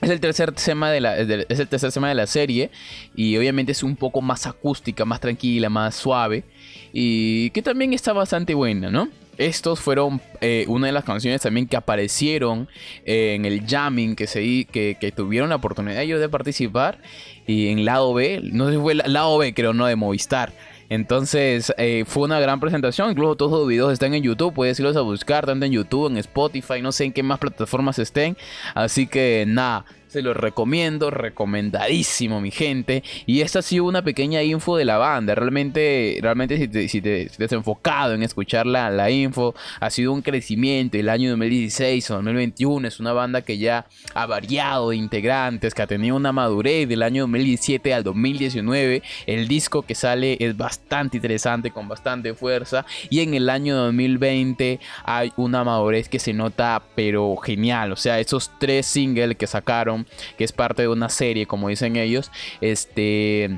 Es 0.00 0.10
el 0.10 0.20
tercer 0.20 0.52
tema 0.52 0.90
de 0.90 1.00
la, 1.00 1.16
es 1.16 1.58
el 1.58 1.68
tercer 1.68 1.90
tema 1.90 2.08
de 2.08 2.14
la 2.14 2.26
serie 2.26 2.70
y 3.14 3.36
obviamente 3.38 3.72
es 3.72 3.82
un 3.82 3.96
poco 3.96 4.20
más 4.20 4.46
acústica, 4.46 5.04
más 5.06 5.20
tranquila, 5.20 5.70
más 5.70 5.94
suave 5.94 6.44
y 6.92 7.50
que 7.50 7.62
también 7.62 7.94
está 7.94 8.12
bastante 8.12 8.52
buena, 8.52 8.90
¿no? 8.90 9.08
Estos 9.38 9.80
fueron 9.80 10.20
eh, 10.40 10.64
una 10.68 10.86
de 10.86 10.92
las 10.92 11.04
canciones 11.04 11.42
también 11.42 11.66
que 11.66 11.76
aparecieron 11.76 12.68
eh, 13.04 13.34
en 13.34 13.44
el 13.44 13.66
jamming 13.66 14.14
que, 14.16 14.26
se, 14.26 14.64
que, 14.66 14.96
que, 15.00 15.12
tuvieron 15.12 15.48
la 15.48 15.56
oportunidad 15.56 16.02
ellos 16.02 16.20
de 16.20 16.28
participar. 16.28 16.98
Y 17.46 17.68
en 17.68 17.84
lado 17.84 18.14
B, 18.14 18.40
no 18.42 18.66
sé 18.66 18.74
si 18.74 18.78
fue 18.78 18.94
lado 18.94 19.38
B, 19.38 19.54
creo, 19.54 19.72
no 19.72 19.86
de 19.86 19.96
Movistar. 19.96 20.52
Entonces 20.88 21.72
eh, 21.76 22.04
fue 22.06 22.24
una 22.24 22.38
gran 22.40 22.60
presentación. 22.60 23.10
Incluso 23.10 23.36
todos 23.36 23.52
los 23.52 23.68
videos 23.68 23.92
están 23.92 24.14
en 24.14 24.22
YouTube. 24.22 24.54
Puedes 24.54 24.78
irlos 24.78 24.96
a 24.96 25.00
buscar 25.00 25.46
tanto 25.46 25.66
en 25.66 25.72
YouTube, 25.72 26.10
en 26.10 26.18
Spotify, 26.18 26.80
no 26.80 26.92
sé 26.92 27.04
en 27.04 27.12
qué 27.12 27.22
más 27.22 27.38
plataformas 27.38 27.98
estén. 27.98 28.36
Así 28.74 29.06
que 29.06 29.44
nada, 29.46 29.84
Se 30.14 30.22
los 30.22 30.36
recomiendo, 30.36 31.10
recomendadísimo, 31.10 32.40
mi 32.40 32.52
gente. 32.52 33.02
Y 33.26 33.40
esta 33.40 33.58
ha 33.58 33.62
sido 33.62 33.82
una 33.82 34.02
pequeña 34.02 34.44
info 34.44 34.76
de 34.76 34.84
la 34.84 34.96
banda. 34.96 35.34
Realmente, 35.34 36.20
realmente 36.22 36.56
si 36.56 37.00
te, 37.00 37.28
si 37.28 37.42
has 37.42 37.50
enfocado 37.50 38.14
en 38.14 38.22
escuchar 38.22 38.64
la, 38.64 38.90
la, 38.90 39.10
info, 39.10 39.56
ha 39.80 39.90
sido 39.90 40.12
un 40.12 40.22
crecimiento. 40.22 40.96
El 40.96 41.08
año 41.08 41.30
2016 41.30 42.12
o 42.12 42.14
2021 42.14 42.86
es 42.86 43.00
una 43.00 43.12
banda 43.12 43.42
que 43.42 43.58
ya 43.58 43.86
ha 44.14 44.26
variado 44.26 44.90
de 44.90 44.96
integrantes, 44.98 45.74
que 45.74 45.82
ha 45.82 45.88
tenido 45.88 46.14
una 46.14 46.30
madurez 46.30 46.88
del 46.88 47.02
año 47.02 47.24
2017 47.24 47.92
al 47.92 48.04
2019. 48.04 49.02
El 49.26 49.48
disco 49.48 49.82
que 49.82 49.96
sale 49.96 50.36
es 50.38 50.56
bastante 50.56 51.16
interesante, 51.16 51.72
con 51.72 51.88
bastante 51.88 52.34
fuerza. 52.34 52.86
Y 53.10 53.18
en 53.18 53.34
el 53.34 53.50
año 53.50 53.74
2020 53.74 54.78
hay 55.02 55.32
una 55.36 55.64
madurez 55.64 56.08
que 56.08 56.20
se 56.20 56.32
nota, 56.32 56.84
pero 56.94 57.34
genial. 57.38 57.90
O 57.90 57.96
sea, 57.96 58.20
esos 58.20 58.52
tres 58.60 58.86
singles 58.86 59.36
que 59.36 59.48
sacaron 59.48 60.03
que 60.36 60.44
es 60.44 60.52
parte 60.52 60.82
de 60.82 60.88
una 60.88 61.08
serie, 61.08 61.46
como 61.46 61.68
dicen 61.68 61.96
ellos, 61.96 62.30
este 62.60 63.50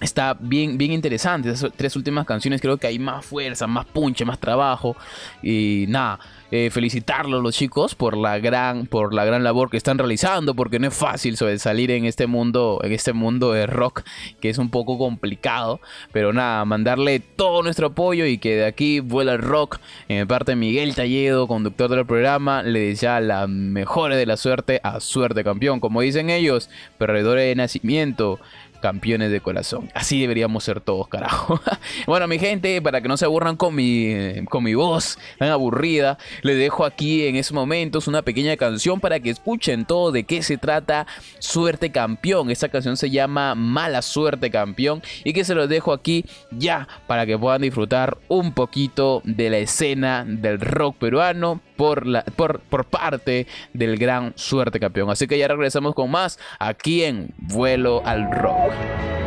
está 0.00 0.36
bien, 0.38 0.78
bien 0.78 0.92
interesante. 0.92 1.50
Esas 1.50 1.72
tres 1.74 1.96
últimas 1.96 2.26
canciones 2.26 2.60
creo 2.60 2.76
que 2.76 2.86
hay 2.86 2.98
más 2.98 3.24
fuerza, 3.24 3.66
más 3.66 3.86
punche, 3.86 4.24
más 4.24 4.38
trabajo. 4.38 4.96
Y 5.42 5.86
nada, 5.88 6.20
eh, 6.50 6.70
felicitarlos 6.70 7.42
los 7.42 7.54
chicos 7.54 7.94
por 7.94 8.16
la 8.16 8.38
gran 8.38 8.86
por 8.86 9.12
la 9.12 9.26
gran 9.26 9.44
labor 9.44 9.68
que 9.68 9.76
están 9.76 9.98
realizando 9.98 10.54
porque 10.54 10.78
no 10.78 10.88
es 10.88 10.94
fácil 10.94 11.36
salir 11.36 11.90
en 11.90 12.06
este 12.06 12.26
mundo 12.26 12.80
en 12.82 12.92
este 12.92 13.12
mundo 13.12 13.52
de 13.52 13.66
rock 13.66 14.02
que 14.40 14.48
es 14.48 14.56
un 14.56 14.70
poco 14.70 14.96
complicado 14.96 15.78
pero 16.10 16.32
nada 16.32 16.64
mandarle 16.64 17.20
todo 17.20 17.62
nuestro 17.62 17.88
apoyo 17.88 18.24
y 18.24 18.38
que 18.38 18.56
de 18.56 18.64
aquí 18.64 19.00
vuela 19.00 19.34
el 19.34 19.40
rock 19.40 19.78
en 20.08 20.26
parte 20.26 20.52
de 20.52 20.56
Miguel 20.56 20.94
Talledo 20.94 21.46
conductor 21.46 21.90
del 21.90 22.06
programa 22.06 22.62
le 22.62 22.80
desea 22.80 23.20
la 23.20 23.46
mejor 23.46 24.14
de 24.14 24.24
la 24.24 24.38
suerte 24.38 24.80
a 24.82 25.00
suerte 25.00 25.44
campeón 25.44 25.80
como 25.80 26.00
dicen 26.00 26.30
ellos 26.30 26.70
perdedores 26.96 27.44
de 27.44 27.56
nacimiento 27.56 28.40
campeones 28.80 29.30
de 29.30 29.40
corazón. 29.40 29.90
Así 29.94 30.20
deberíamos 30.20 30.64
ser 30.64 30.80
todos, 30.80 31.08
carajo. 31.08 31.60
bueno, 32.06 32.26
mi 32.26 32.38
gente, 32.38 32.80
para 32.82 33.00
que 33.00 33.08
no 33.08 33.16
se 33.16 33.24
aburran 33.24 33.56
con 33.56 33.74
mi, 33.74 34.44
con 34.48 34.64
mi 34.64 34.74
voz 34.74 35.18
tan 35.38 35.50
aburrida, 35.50 36.18
les 36.42 36.56
dejo 36.56 36.84
aquí 36.84 37.26
en 37.26 37.36
estos 37.36 37.54
momentos 37.54 38.08
una 38.08 38.22
pequeña 38.22 38.56
canción 38.56 39.00
para 39.00 39.20
que 39.20 39.30
escuchen 39.30 39.84
todo 39.84 40.12
de 40.12 40.24
qué 40.24 40.42
se 40.42 40.58
trata 40.58 41.06
Suerte 41.38 41.90
Campeón. 41.90 42.50
Esta 42.50 42.68
canción 42.68 42.96
se 42.96 43.10
llama 43.10 43.54
Mala 43.54 44.02
Suerte 44.02 44.50
Campeón 44.50 45.02
y 45.24 45.32
que 45.32 45.44
se 45.44 45.54
los 45.54 45.68
dejo 45.68 45.92
aquí 45.92 46.24
ya 46.50 46.88
para 47.06 47.26
que 47.26 47.38
puedan 47.38 47.62
disfrutar 47.62 48.18
un 48.28 48.52
poquito 48.52 49.22
de 49.24 49.50
la 49.50 49.58
escena 49.58 50.24
del 50.26 50.60
rock 50.60 50.96
peruano 50.96 51.60
por, 51.76 52.06
la, 52.06 52.24
por, 52.24 52.60
por 52.60 52.84
parte 52.84 53.46
del 53.72 53.96
gran 53.98 54.32
Suerte 54.36 54.80
Campeón. 54.80 55.10
Así 55.10 55.26
que 55.26 55.38
ya 55.38 55.48
regresamos 55.48 55.94
con 55.94 56.10
más 56.10 56.38
aquí 56.58 57.04
en 57.04 57.32
Vuelo 57.38 58.02
al 58.04 58.30
Rock. 58.30 58.67
No 58.68 59.17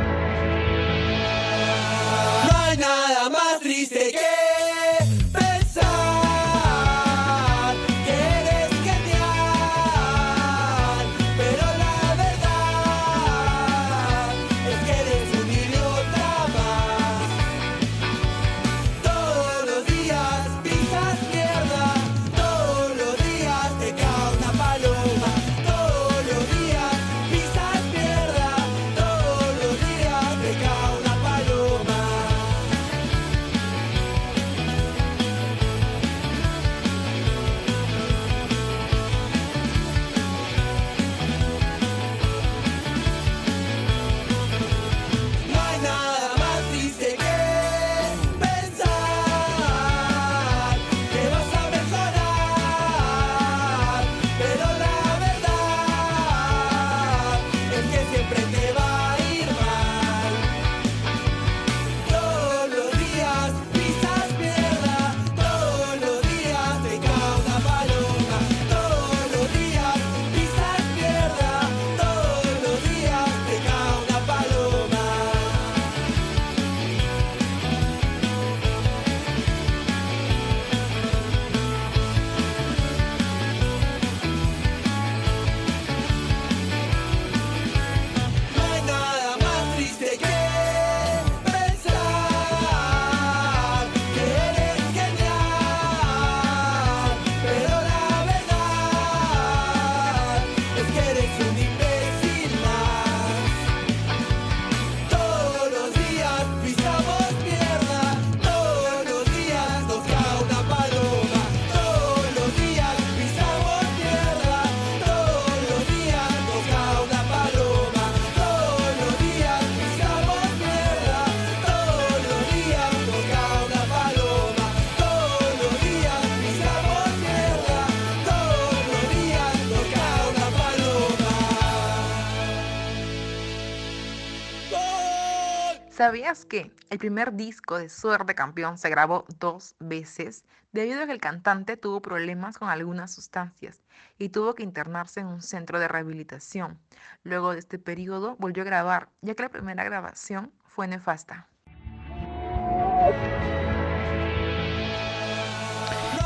el 136.52 136.98
primer 136.98 137.34
disco 137.34 137.78
de 137.78 137.88
Suerte 137.88 138.36
Campeón 138.36 138.78
se 138.78 138.90
grabó 138.90 139.26
dos 139.40 139.76
veces 139.80 140.44
debido 140.74 141.02
a 141.02 141.06
que 141.06 141.14
el 141.14 141.22
cantante 141.22 141.78
tuvo 141.78 142.02
problemas 142.02 142.58
con 142.58 142.70
algunas 142.70 143.14
sustancias 143.14 143.80
y 144.20 144.30
tuvo 144.30 144.54
que 144.54 144.64
internarse 144.64 145.22
en 145.22 145.28
un 145.28 145.42
centro 145.42 145.80
de 145.80 145.88
rehabilitación? 145.88 146.78
Luego 147.24 147.54
de 147.54 147.60
este 147.60 147.80
periodo 147.80 148.36
volvió 148.38 148.64
a 148.64 148.66
grabar, 148.66 149.10
ya 149.22 149.34
que 149.36 149.44
la 149.44 149.50
primera 149.50 149.84
grabación 149.84 150.52
fue 150.66 150.88
nefasta. 150.88 151.48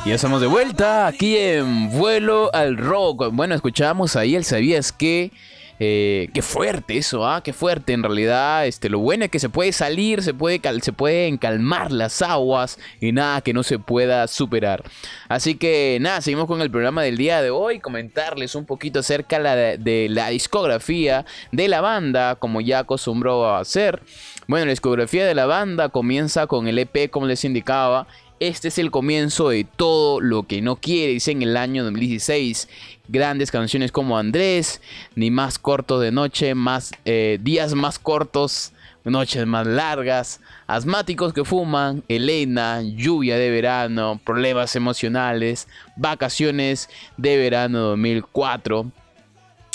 Ya 0.06 0.14
estamos 0.14 0.42
de 0.42 0.48
vuelta 0.48 1.08
aquí 1.08 1.38
en 1.38 1.90
Vuelo 1.90 2.54
al 2.54 2.78
Rock. 2.78 3.30
Bueno, 3.32 3.56
escuchábamos 3.56 4.16
ahí 4.16 4.36
el 4.36 4.44
Sabías 4.44 4.92
que 4.92 5.32
eh, 5.80 6.30
qué 6.34 6.42
fuerte 6.42 6.98
eso, 6.98 7.28
¿ah? 7.28 7.42
Qué 7.44 7.52
fuerte. 7.52 7.94
En 7.94 8.04
realidad, 8.04 8.66
este, 8.66 8.90
lo 8.90 9.00
bueno 9.00 9.26
es 9.26 9.32
que 9.32 9.40
se 9.40 9.50
puede 9.50 9.74
salir, 9.74 10.24
se, 10.24 10.34
puede 10.34 10.62
se 10.82 10.94
pueden 10.94 11.38
calmar 11.38 11.92
las 11.92 12.22
aguas 12.22 12.80
y 13.02 13.12
nada 13.12 13.42
que 13.42 13.54
no 13.54 13.64
se 13.64 13.78
pueda 13.78 14.28
superar. 14.28 14.84
Así 15.28 15.56
que 15.56 15.98
nada, 16.00 16.22
seguimos 16.22 16.48
con 16.48 16.62
el 16.62 16.72
programa 16.72 17.04
del 17.04 17.18
día 17.18 17.42
de 17.42 17.50
hoy. 17.50 17.80
Comentarles 17.80 18.56
un 18.56 18.66
poquito 18.66 19.00
acerca 19.00 19.40
de, 19.56 20.08
la 20.10 20.30
discografía 20.30 21.26
de 21.52 21.68
la 21.68 21.82
banda, 21.82 22.36
como 22.36 22.62
ya 22.62 22.80
acostumbró 22.80 23.46
a 23.46 23.60
hacer. 23.60 24.02
Bueno, 24.48 24.66
la 24.68 24.72
discografía 24.72 25.26
de 25.26 25.36
la 25.36 25.46
banda 25.46 25.90
comienza 25.90 26.48
con 26.48 26.68
el 26.68 26.80
EP, 26.80 27.10
como 27.10 27.26
les 27.26 27.44
indicaba, 27.44 28.08
este 28.42 28.68
es 28.68 28.78
el 28.80 28.92
comienzo 28.92 29.50
de 29.50 29.64
todo 29.64 30.20
lo 30.20 30.44
que 30.44 30.62
no 30.62 30.76
quiere, 30.76 31.14
dice 31.14 31.32
en 31.32 31.42
el 31.42 31.56
año 31.56 31.86
2016. 31.86 32.68
Grandes 33.08 33.52
canciones 33.52 33.92
como 33.92 34.18
Andrés, 34.18 34.82
Ni 35.16 35.32
más 35.32 35.60
corto 35.60 36.00
de 36.00 36.12
noche, 36.12 36.56
más 36.56 36.92
eh, 37.06 37.40
días 37.42 37.74
más 37.74 38.00
cortos, 38.00 38.74
noches 39.04 39.46
más 39.46 39.68
largas, 39.68 40.42
asmáticos 40.68 41.34
que 41.34 41.46
fuman, 41.46 42.04
Elena, 42.08 42.82
lluvia 42.82 43.38
de 43.38 43.50
verano, 43.52 44.20
problemas 44.24 44.76
emocionales, 44.76 45.68
vacaciones 45.96 46.90
de 47.18 47.38
verano 47.38 47.80
2004. 47.80 48.92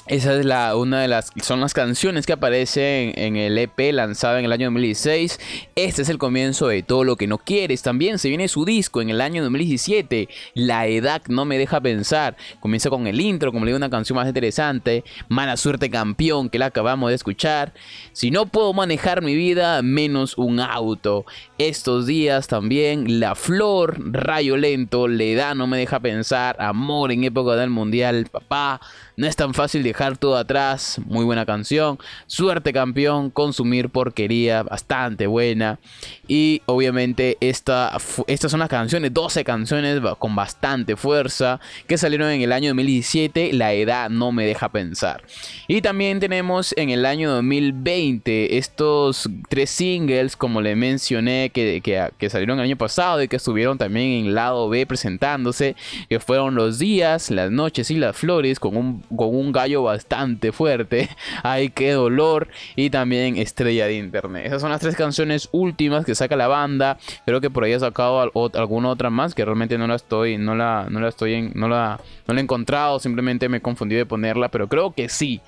Esa 0.06 0.34
es 0.34 0.44
la, 0.44 0.74
una 0.76 1.02
de 1.02 1.08
las, 1.08 1.30
son 1.42 1.60
las 1.60 1.74
canciones 1.74 2.26
que 2.26 2.32
aparecen 2.32 3.12
en 3.16 3.36
el 3.36 3.56
EP 3.58 3.92
lanzado 3.92 4.38
en 4.38 4.44
el 4.44 4.52
año 4.52 4.66
2016. 4.66 5.38
Este 5.76 6.02
es 6.02 6.08
el 6.08 6.18
comienzo 6.18 6.68
de 6.68 6.82
todo 6.82 7.04
lo 7.04 7.16
que 7.16 7.26
no 7.26 7.38
quieres. 7.38 7.82
También 7.82 8.18
se 8.18 8.28
viene 8.28 8.48
su 8.48 8.64
disco 8.64 9.02
en 9.02 9.10
el 9.10 9.20
año 9.20 9.42
2017. 9.42 10.28
La 10.54 10.86
edad 10.86 11.22
no 11.28 11.44
me 11.44 11.58
deja 11.58 11.80
pensar. 11.80 12.36
Comienza 12.60 12.90
con 12.90 13.06
el 13.06 13.20
intro, 13.20 13.52
como 13.52 13.64
le 13.64 13.70
digo, 13.70 13.76
una 13.76 13.90
canción 13.90 14.16
más 14.16 14.26
interesante. 14.26 15.04
Mala 15.28 15.56
suerte 15.56 15.90
campeón, 15.90 16.48
que 16.48 16.58
la 16.58 16.66
acabamos 16.66 17.10
de 17.10 17.16
escuchar. 17.16 17.72
Si 18.12 18.30
no 18.30 18.46
puedo 18.46 18.72
manejar 18.72 19.22
mi 19.22 19.36
vida, 19.36 19.80
menos 19.82 20.36
un 20.38 20.60
auto. 20.60 21.24
Estos 21.58 22.06
días 22.06 22.48
también, 22.48 23.20
La 23.20 23.34
Flor, 23.34 23.96
Rayo 24.12 24.56
Lento, 24.56 25.06
La 25.06 25.24
edad 25.24 25.54
no 25.54 25.66
me 25.66 25.78
deja 25.78 26.00
pensar. 26.00 26.56
Amor 26.58 27.12
en 27.12 27.22
época 27.22 27.54
del 27.54 27.70
mundial, 27.70 28.26
papá. 28.32 28.80
No 29.20 29.26
es 29.26 29.36
tan 29.36 29.52
fácil 29.52 29.82
dejar 29.82 30.16
todo 30.16 30.38
atrás. 30.38 30.98
Muy 31.04 31.26
buena 31.26 31.44
canción. 31.44 31.98
Suerte 32.26 32.72
campeón. 32.72 33.28
Consumir 33.28 33.90
porquería. 33.90 34.62
Bastante 34.62 35.26
buena. 35.26 35.78
Y 36.26 36.62
obviamente 36.64 37.36
esta, 37.42 37.94
estas 38.26 38.50
son 38.50 38.60
las 38.60 38.70
canciones. 38.70 39.12
12 39.12 39.44
canciones 39.44 40.00
con 40.18 40.34
bastante 40.34 40.96
fuerza. 40.96 41.60
Que 41.86 41.98
salieron 41.98 42.30
en 42.30 42.40
el 42.40 42.50
año 42.50 42.70
2017. 42.70 43.52
La 43.52 43.74
edad 43.74 44.08
no 44.08 44.32
me 44.32 44.46
deja 44.46 44.70
pensar. 44.70 45.22
Y 45.68 45.82
también 45.82 46.18
tenemos 46.18 46.72
en 46.78 46.88
el 46.88 47.04
año 47.04 47.30
2020 47.30 48.56
estos 48.56 49.28
tres 49.50 49.68
singles. 49.68 50.34
Como 50.34 50.62
le 50.62 50.74
mencioné. 50.76 51.50
Que, 51.52 51.82
que, 51.82 52.30
salieron 52.30 52.58
el 52.58 52.64
año 52.64 52.76
pasado. 52.78 53.22
Y 53.22 53.28
que 53.28 53.36
estuvieron 53.36 53.76
también 53.76 54.24
en 54.24 54.34
lado 54.34 54.70
B 54.70 54.86
presentándose. 54.86 55.76
Que 56.08 56.20
fueron 56.20 56.54
los 56.54 56.78
días, 56.78 57.30
las 57.30 57.50
noches 57.50 57.90
y 57.90 57.96
las 57.96 58.16
flores. 58.16 58.58
Con 58.58 58.78
un 58.78 59.09
con 59.14 59.34
un 59.34 59.52
gallo 59.52 59.82
bastante 59.82 60.52
fuerte. 60.52 61.08
Ay, 61.42 61.70
qué 61.70 61.92
dolor. 61.92 62.48
Y 62.76 62.90
también 62.90 63.36
Estrella 63.36 63.86
de 63.86 63.94
Internet. 63.96 64.46
Esas 64.46 64.60
son 64.60 64.70
las 64.70 64.80
tres 64.80 64.96
canciones 64.96 65.48
últimas 65.52 66.04
que 66.04 66.14
saca 66.14 66.36
la 66.36 66.48
banda. 66.48 66.98
Creo 67.26 67.40
que 67.40 67.50
por 67.50 67.64
ahí 67.64 67.72
ha 67.72 67.80
sacado 67.80 68.20
alguna 68.54 68.88
otra 68.88 69.10
más 69.10 69.34
que 69.34 69.44
realmente 69.44 69.78
no 69.78 69.86
la 69.86 69.96
estoy, 69.96 70.38
no 70.38 70.54
la, 70.54 70.86
no 70.90 71.00
la 71.00 71.08
estoy 71.08 71.34
en, 71.34 71.52
no 71.54 71.68
la, 71.68 72.00
no 72.26 72.34
la 72.34 72.40
he 72.40 72.42
encontrado. 72.42 72.98
Simplemente 72.98 73.48
me 73.48 73.58
he 73.58 73.62
confundido 73.62 73.98
de 73.98 74.06
ponerla, 74.06 74.48
pero 74.48 74.68
creo 74.68 74.92
que 74.92 75.08
sí. 75.08 75.40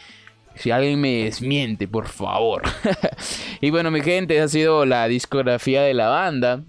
Si 0.54 0.70
alguien 0.70 1.00
me 1.00 1.24
desmiente, 1.24 1.88
por 1.88 2.08
favor. 2.08 2.62
y 3.60 3.70
bueno, 3.70 3.90
mi 3.90 4.02
gente, 4.02 4.36
esa 4.36 4.44
ha 4.44 4.48
sido 4.48 4.84
la 4.84 5.08
discografía 5.08 5.82
de 5.82 5.94
la 5.94 6.08
banda 6.08 6.62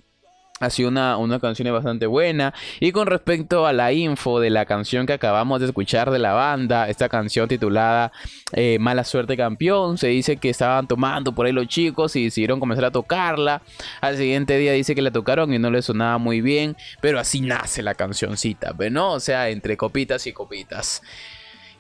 ha 0.63 0.69
sido 0.69 0.89
una, 0.89 1.17
una, 1.17 1.39
canción 1.39 1.71
bastante 1.73 2.05
buena. 2.05 2.53
Y 2.79 2.91
con 2.91 3.07
respecto 3.07 3.67
a 3.67 3.73
la 3.73 3.91
info 3.91 4.39
de 4.39 4.49
la 4.49 4.65
canción 4.65 5.05
que 5.05 5.13
acabamos 5.13 5.59
de 5.59 5.67
escuchar 5.67 6.09
de 6.09 6.19
la 6.19 6.33
banda, 6.33 6.87
esta 6.87 7.09
canción 7.09 7.47
titulada 7.47 8.11
eh, 8.53 8.77
Mala 8.79 9.03
Suerte 9.03 9.35
Campeón, 9.35 9.97
se 9.97 10.07
dice 10.07 10.37
que 10.37 10.49
estaban 10.49 10.87
tomando 10.87 11.33
por 11.33 11.45
ahí 11.45 11.51
los 11.51 11.67
chicos 11.67 12.15
y 12.15 12.25
decidieron 12.25 12.59
comenzar 12.59 12.85
a 12.85 12.91
tocarla. 12.91 13.61
Al 14.01 14.17
siguiente 14.17 14.57
día 14.57 14.71
dice 14.71 14.95
que 14.95 15.01
la 15.01 15.11
tocaron 15.11 15.53
y 15.53 15.59
no 15.59 15.69
le 15.69 15.81
sonaba 15.81 16.17
muy 16.17 16.41
bien, 16.41 16.77
pero 17.01 17.19
así 17.19 17.41
nace 17.41 17.83
la 17.83 17.95
cancioncita, 17.95 18.73
¿no? 18.89 19.13
O 19.13 19.19
sea, 19.19 19.49
entre 19.49 19.75
copitas 19.75 20.25
y 20.27 20.33
copitas. 20.33 21.01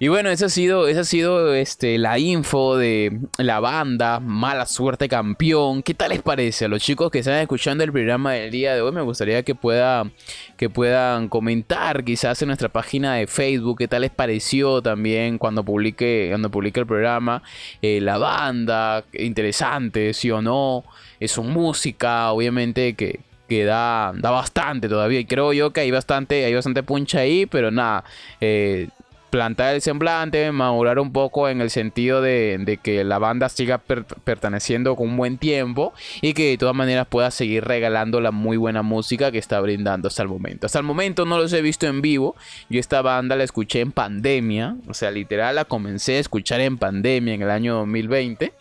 Y 0.03 0.09
bueno, 0.09 0.29
esa 0.31 0.47
ha 0.47 0.49
sido, 0.49 0.89
esa 0.89 0.99
ha 0.99 1.05
sido 1.05 1.53
este, 1.53 1.97
la 1.97 2.19
info 2.19 2.75
de 2.75 3.21
la 3.37 3.61
banda 3.61 4.19
Mala 4.19 4.65
Suerte 4.65 5.07
Campeón. 5.07 5.81
¿Qué 5.81 5.93
tal 5.93 6.09
les 6.09 6.21
parece 6.21 6.65
a 6.65 6.67
los 6.67 6.81
chicos 6.81 7.09
que 7.09 7.19
están 7.19 7.35
escuchando 7.35 7.85
el 7.85 7.93
programa 7.93 8.33
del 8.33 8.51
día 8.51 8.75
de 8.75 8.81
hoy? 8.81 8.91
Me 8.91 9.01
gustaría 9.01 9.43
que, 9.43 9.55
pueda, 9.55 10.11
que 10.57 10.69
puedan 10.69 11.29
comentar 11.29 12.03
quizás 12.03 12.41
en 12.41 12.47
nuestra 12.47 12.67
página 12.67 13.13
de 13.13 13.27
Facebook 13.27 13.77
qué 13.77 13.87
tal 13.87 14.01
les 14.01 14.11
pareció 14.11 14.81
también 14.81 15.37
cuando 15.37 15.63
publique, 15.63 16.27
cuando 16.31 16.51
publique 16.51 16.81
el 16.81 16.85
programa. 16.85 17.41
Eh, 17.81 18.01
la 18.01 18.17
banda, 18.17 19.05
interesante, 19.13 20.13
sí 20.13 20.29
o 20.31 20.41
no. 20.41 20.83
Es 21.21 21.31
su 21.31 21.43
música, 21.43 22.29
obviamente 22.33 22.95
que, 22.95 23.21
da 23.63 24.11
bastante 24.11 24.89
todavía. 24.89 25.21
Y 25.21 25.25
creo 25.25 25.53
yo 25.53 25.71
que 25.71 25.79
hay 25.79 25.91
bastante, 25.91 26.43
hay 26.43 26.53
bastante 26.53 26.83
puncha 26.83 27.19
ahí, 27.19 27.45
pero 27.45 27.71
nada. 27.71 28.03
Eh, 28.41 28.89
plantar 29.33 29.73
el 29.73 29.81
semblante, 29.81 30.51
madurar 30.51 30.99
un 30.99 31.11
poco 31.11 31.49
en 31.49 31.59
el 31.59 31.71
sentido 31.71 32.21
de, 32.21 32.79
que 32.83 33.03
la 33.03 33.17
banda 33.17 33.49
siga 33.49 33.79
perteneciendo 33.79 34.95
con 34.95 35.09
un 35.09 35.17
buen 35.17 35.39
tiempo 35.39 35.91
y 36.21 36.35
que 36.35 36.49
de 36.49 36.57
todas 36.59 36.75
maneras 36.75 37.07
pueda 37.09 37.31
seguir 37.31 37.63
regalando 37.63 38.21
la 38.21 38.29
muy 38.29 38.57
buena 38.57 38.83
música 38.83 39.31
que 39.31 39.39
está 39.39 39.59
brindando 39.59 40.07
hasta 40.07 40.21
el 40.21 40.29
momento. 40.29 40.67
Hasta 40.67 40.77
el 40.77 40.85
momento 40.85 41.25
no 41.25 41.39
los 41.39 41.51
he 41.51 41.63
visto 41.63 41.87
en 41.87 42.03
vivo, 42.03 42.35
yo 42.69 42.79
esta 42.79 43.01
banda 43.01 43.35
la 43.35 43.43
escuché 43.43 43.79
en 43.79 43.91
pandemia, 43.91 44.75
o 44.87 44.93
sea, 44.93 45.09
literal 45.09 45.55
la 45.55 45.65
comencé 45.65 46.17
a 46.17 46.19
escuchar 46.19 46.61
en 46.61 46.77
pandemia 46.77 47.33
en 47.33 47.41
el 47.41 47.49
año 47.49 47.73
2020. 47.77 48.53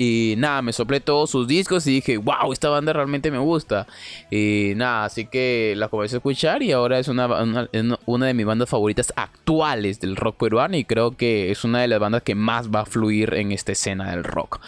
Y 0.00 0.36
nada, 0.38 0.62
me 0.62 0.72
soplé 0.72 1.00
todos 1.00 1.28
sus 1.28 1.48
discos 1.48 1.84
y 1.88 1.94
dije, 1.94 2.18
wow, 2.18 2.52
esta 2.52 2.68
banda 2.68 2.92
realmente 2.92 3.32
me 3.32 3.38
gusta. 3.38 3.88
Y 4.30 4.74
nada, 4.76 5.04
así 5.04 5.26
que 5.26 5.74
la 5.76 5.88
comencé 5.88 6.14
a 6.14 6.18
escuchar 6.18 6.62
y 6.62 6.70
ahora 6.70 7.00
es 7.00 7.08
una, 7.08 7.26
una, 8.06 8.26
de 8.26 8.34
mis 8.34 8.46
bandas 8.46 8.68
favoritas 8.68 9.12
actuales 9.16 9.98
del 9.98 10.14
rock 10.14 10.36
peruano 10.36 10.76
y 10.76 10.84
creo 10.84 11.16
que 11.16 11.50
es 11.50 11.64
una 11.64 11.80
de 11.80 11.88
las 11.88 11.98
bandas 11.98 12.22
que 12.22 12.36
más 12.36 12.70
va 12.70 12.82
a 12.82 12.86
fluir 12.86 13.34
en 13.34 13.50
esta 13.50 13.72
escena 13.72 14.12
del 14.12 14.22
rock. 14.22 14.60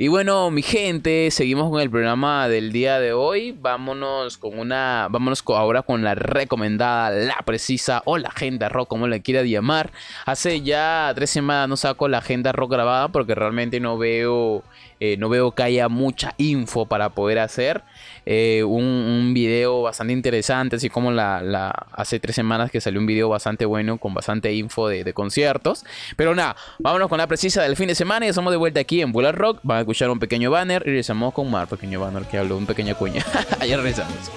Y 0.00 0.06
bueno, 0.06 0.48
mi 0.52 0.62
gente, 0.62 1.28
seguimos 1.32 1.70
con 1.70 1.80
el 1.80 1.90
programa 1.90 2.48
del 2.48 2.70
día 2.70 3.00
de 3.00 3.12
hoy. 3.12 3.50
Vámonos 3.50 4.38
con 4.38 4.56
una. 4.56 5.08
Vámonos 5.10 5.42
ahora 5.48 5.82
con 5.82 6.04
la 6.04 6.14
recomendada, 6.14 7.10
la 7.10 7.42
precisa 7.44 8.02
o 8.04 8.16
la 8.16 8.28
agenda 8.28 8.68
rock, 8.68 8.86
como 8.86 9.08
le 9.08 9.22
quiera 9.22 9.42
llamar. 9.42 9.90
Hace 10.24 10.60
ya 10.60 11.10
tres 11.16 11.30
semanas 11.30 11.68
no 11.68 11.76
saco 11.76 12.06
la 12.06 12.18
agenda 12.18 12.52
rock 12.52 12.70
grabada 12.74 13.08
porque 13.08 13.34
realmente 13.34 13.80
no 13.80 13.98
veo. 13.98 14.62
Eh, 15.00 15.16
no 15.16 15.28
veo 15.28 15.50
que 15.50 15.64
haya 15.64 15.88
mucha 15.88 16.32
info 16.38 16.86
para 16.86 17.08
poder 17.08 17.40
hacer. 17.40 17.82
Eh, 18.30 18.62
un, 18.62 19.32
video 19.32 19.80
bastante 19.80 20.12
interesante, 20.12 20.76
así 20.76 20.90
como 20.90 21.10
la, 21.10 21.70
hace 21.92 22.20
tres 22.20 22.36
semanas 22.36 22.70
que 22.70 22.78
salió 22.78 23.00
un 23.00 23.06
video 23.06 23.30
bastante 23.30 23.64
bueno 23.64 23.96
con 23.96 24.12
bastante 24.12 24.52
info 24.52 24.86
de, 24.86 25.14
conciertos. 25.14 25.86
Pero 26.14 26.34
nada, 26.34 26.54
vámonos 26.78 27.08
con 27.08 27.16
la 27.16 27.26
precisa 27.26 27.62
del 27.62 27.74
fin 27.74 27.88
de 27.88 27.94
semana 27.94 28.26
y 28.26 28.28
estamos 28.28 28.50
de 28.50 28.58
vuelta 28.58 28.80
aquí 28.80 29.00
en 29.00 29.12
Buller 29.12 29.34
Rock. 29.34 29.60
Van 29.62 29.78
a 29.78 29.80
escuchar 29.80 30.10
un 30.10 30.18
pequeño 30.18 30.50
banner 30.50 30.82
y 30.82 30.90
regresamos 30.90 31.32
con 31.32 31.50
más 31.50 31.70
pequeño 31.70 32.00
banner 32.00 32.24
que 32.24 32.36
habló, 32.36 32.58
un 32.58 32.66
pequeña 32.66 32.94
cuña. 32.94 33.24
Allá 33.60 33.78
regresamos. 33.78 34.30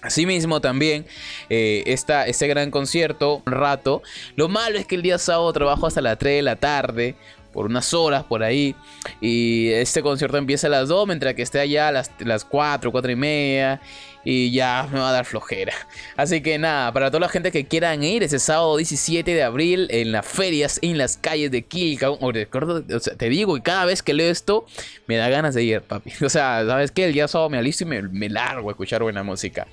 Asimismo 0.02 0.62
también 0.62 1.06
eh, 1.50 1.84
está 1.88 2.28
este 2.28 2.48
gran 2.48 2.72
concierto 2.72 3.42
un 3.46 3.52
rato. 3.52 4.02
Lo 4.36 4.48
malo 4.48 4.78
es 4.78 4.86
que 4.86 4.96
el 4.96 5.02
día 5.02 5.18
sábado 5.18 5.52
trabajo 5.52 5.88
hasta 5.88 6.02
las 6.02 6.18
3 6.18 6.38
de 6.38 6.42
la 6.44 6.56
tarde 6.56 7.16
por 7.58 7.66
unas 7.66 7.92
horas 7.96 8.24
por 8.24 8.44
ahí. 8.44 8.76
Y 9.20 9.70
este 9.70 10.04
concierto 10.04 10.38
empieza 10.38 10.68
a 10.68 10.70
las 10.70 10.90
2, 10.90 11.08
mientras 11.08 11.34
que 11.34 11.42
esté 11.42 11.60
allá 11.60 11.88
a 11.88 11.92
las, 11.92 12.12
las 12.20 12.46
4, 12.46 12.92
4 12.92 13.12
y 13.12 13.16
media. 13.16 13.82
Y 14.24 14.52
ya 14.52 14.88
me 14.94 15.00
va 15.00 15.10
a 15.10 15.12
dar 15.12 15.26
flojera. 15.26 15.74
Así 16.18 16.42
que 16.42 16.60
nada, 16.60 16.94
para 16.94 17.10
toda 17.10 17.22
la 17.22 17.30
gente 17.30 17.52
que 17.52 17.66
quieran 17.66 18.04
ir 18.04 18.22
ese 18.22 18.38
sábado 18.38 18.78
17 18.78 19.34
de 19.34 19.42
abril 19.42 19.88
en 19.90 20.12
las 20.12 20.28
ferias, 20.28 20.78
en 20.84 21.00
las 21.00 21.18
calles 21.18 21.50
de 21.50 21.64
Quilca. 21.64 22.12
O 22.12 22.32
recuerdo, 22.32 22.84
te 22.84 23.28
digo, 23.28 23.58
y 23.58 23.62
cada 23.62 23.86
vez 23.86 24.04
que 24.04 24.14
leo 24.14 24.30
esto, 24.30 24.68
me 25.08 25.18
da 25.18 25.28
ganas 25.28 25.56
de 25.56 25.64
ir, 25.64 25.82
papi. 25.82 26.12
O 26.24 26.30
sea, 26.30 26.64
¿sabes 26.64 26.92
qué? 26.92 27.06
El 27.06 27.14
día 27.14 27.28
sábado 27.28 27.50
me 27.50 27.58
alisto 27.58 27.86
y 27.86 27.88
me, 27.88 28.04
me 28.04 28.30
largo 28.30 28.70
a 28.70 28.74
escuchar 28.74 29.02
buena 29.02 29.24
música. 29.24 29.66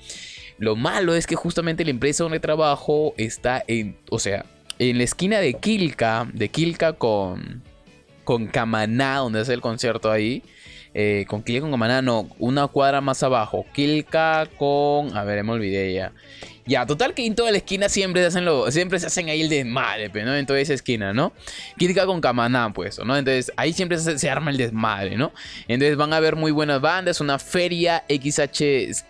Lo 0.57 0.75
malo 0.75 1.13
es 1.13 1.27
que 1.27 1.35
justamente 1.35 1.85
la 1.85 1.91
empresa 1.91 2.23
donde 2.23 2.39
trabajo 2.39 3.13
está 3.15 3.63
en, 3.67 3.95
o 4.09 4.17
sea, 4.17 4.43
en 4.79 4.97
la 4.97 5.03
esquina 5.03 5.39
de 5.39 5.53
Quilca, 5.53 6.27
de 6.33 6.49
Quilca 6.49 6.93
con, 6.93 7.61
con 8.25 8.47
Camaná, 8.47 9.19
donde 9.19 9.41
es 9.41 9.49
el 9.49 9.61
concierto 9.61 10.11
ahí. 10.11 10.43
Eh, 10.93 11.25
con 11.27 11.43
Quilca 11.43 11.61
con 11.61 11.71
Camaná, 11.71 12.01
no, 12.01 12.29
una 12.39 12.67
cuadra 12.67 12.99
más 12.99 13.23
abajo. 13.23 13.65
Quilca 13.73 14.47
con. 14.57 15.15
A 15.15 15.23
ver, 15.23 15.43
me 15.43 15.53
olvidé 15.53 15.93
ya. 15.93 16.11
Ya, 16.67 16.85
total 16.85 17.13
que 17.13 17.25
en 17.25 17.35
toda 17.35 17.51
la 17.51 17.57
esquina 17.57 17.89
siempre 17.89 18.21
se 18.21 18.27
hacen, 18.27 18.43
lo, 18.43 18.71
siempre 18.71 18.99
se 18.99 19.05
hacen 19.05 19.29
ahí 19.29 19.41
el 19.41 19.49
desmadre, 19.49 20.09
¿no? 20.23 20.35
En 20.35 20.45
toda 20.47 20.59
esa 20.59 20.73
esquina, 20.73 21.13
¿no? 21.13 21.31
Quilca 21.77 22.07
con 22.07 22.21
Camaná, 22.21 22.73
pues, 22.73 22.97
¿no? 23.05 23.15
Entonces 23.15 23.53
ahí 23.55 23.71
siempre 23.71 23.99
se, 23.99 24.29
arma 24.29 24.49
el 24.49 24.57
desmadre, 24.57 25.15
¿no? 25.15 25.31
Entonces 25.67 25.95
van 25.95 26.11
a 26.13 26.17
haber 26.17 26.35
muy 26.35 26.51
buenas 26.51 26.81
bandas, 26.81 27.21
una 27.21 27.37
feria 27.37 28.03
XHX 28.09 29.05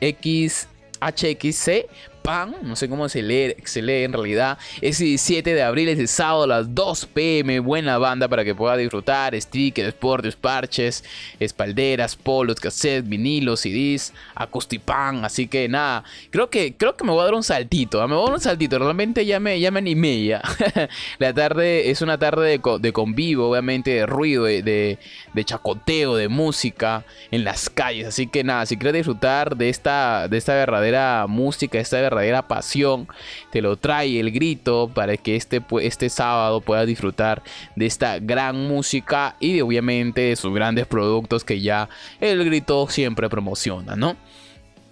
HXC 1.02 1.86
PAN, 2.26 2.56
no 2.64 2.76
sé 2.76 2.90
cómo 2.90 3.08
se 3.08 3.22
lee, 3.22 3.56
se 3.66 3.84
lee 3.84 4.04
en 4.04 4.12
realidad. 4.12 4.58
Es 4.82 5.00
el 5.00 5.08
17 5.08 5.54
de 5.54 5.62
abril, 5.62 5.90
es 5.90 6.10
sábado 6.10 6.44
a 6.44 6.48
las 6.48 6.74
2 6.74 7.06
pm. 7.14 7.60
Buena 7.60 8.00
banda 8.00 8.28
para 8.28 8.44
que 8.44 8.56
pueda 8.56 8.76
disfrutar. 8.76 9.40
Stickers, 9.40 9.94
portes, 9.94 10.36
parches, 10.36 11.04
espalderas, 11.40 12.16
polos, 12.16 12.60
cassettes, 12.60 13.08
vinilos, 13.08 13.60
CDs, 13.62 14.12
acustipan. 14.34 15.24
Así 15.24 15.48
que 15.48 15.70
nada, 15.70 16.04
creo 16.32 16.50
que, 16.50 16.76
creo 16.76 16.98
que 16.98 17.04
me 17.04 17.12
voy 17.12 17.22
a 17.22 17.26
dar 17.26 17.36
un 17.36 17.44
saltito. 17.44 18.02
¿ah? 18.02 18.08
Me 18.08 18.16
voy 18.16 18.24
a 18.24 18.26
dar 18.26 18.36
un 18.36 18.42
saltito. 18.42 18.80
Realmente 18.80 19.24
ya 19.24 19.40
me, 19.40 19.60
ya 19.60 19.70
me 19.70 19.78
animé 19.78 20.26
ya. 20.26 20.42
La 21.20 21.32
tarde 21.32 21.92
es 21.92 22.02
una 22.02 22.18
tarde 22.18 22.58
de, 22.58 22.80
de 22.80 22.92
convivo, 22.92 23.52
obviamente, 23.52 23.92
de 23.92 24.08
ruido, 24.08 24.46
de, 24.46 24.64
de, 24.64 24.98
de, 25.32 25.46
chacoteo, 25.46 26.16
de 26.16 26.28
música 26.28 27.06
en 27.30 27.44
las 27.44 27.70
calles. 27.70 28.08
Así 28.08 28.26
que 28.26 28.44
nada, 28.44 28.66
si 28.66 28.78
quieres 28.78 28.96
disfrutar 28.96 29.56
de 29.56 29.70
esta, 29.70 30.28
de 30.28 30.38
esta 30.38 30.56
verdadera 30.56 31.28
música, 31.28 31.78
esta 31.78 31.98
verdadera 31.98 32.15
verdadera 32.16 32.48
pasión, 32.48 33.08
te 33.52 33.62
lo 33.62 33.78
trae 33.78 34.20
el 34.20 34.32
grito 34.32 34.90
para 34.94 35.18
que 35.18 35.36
este, 35.36 35.62
este 35.82 36.10
sábado 36.10 36.62
puedas 36.62 36.88
disfrutar 36.88 37.44
de 37.76 37.86
esta 37.86 38.20
gran 38.20 38.68
música 38.68 39.36
y 39.40 39.62
obviamente 39.62 40.22
de 40.22 40.36
sus 40.36 40.54
grandes 40.54 40.88
productos 40.88 41.44
que 41.44 41.62
ya 41.62 41.90
el 42.20 42.44
grito 42.44 42.88
siempre 42.90 43.30
promociona, 43.30 43.96
¿no? 43.96 44.16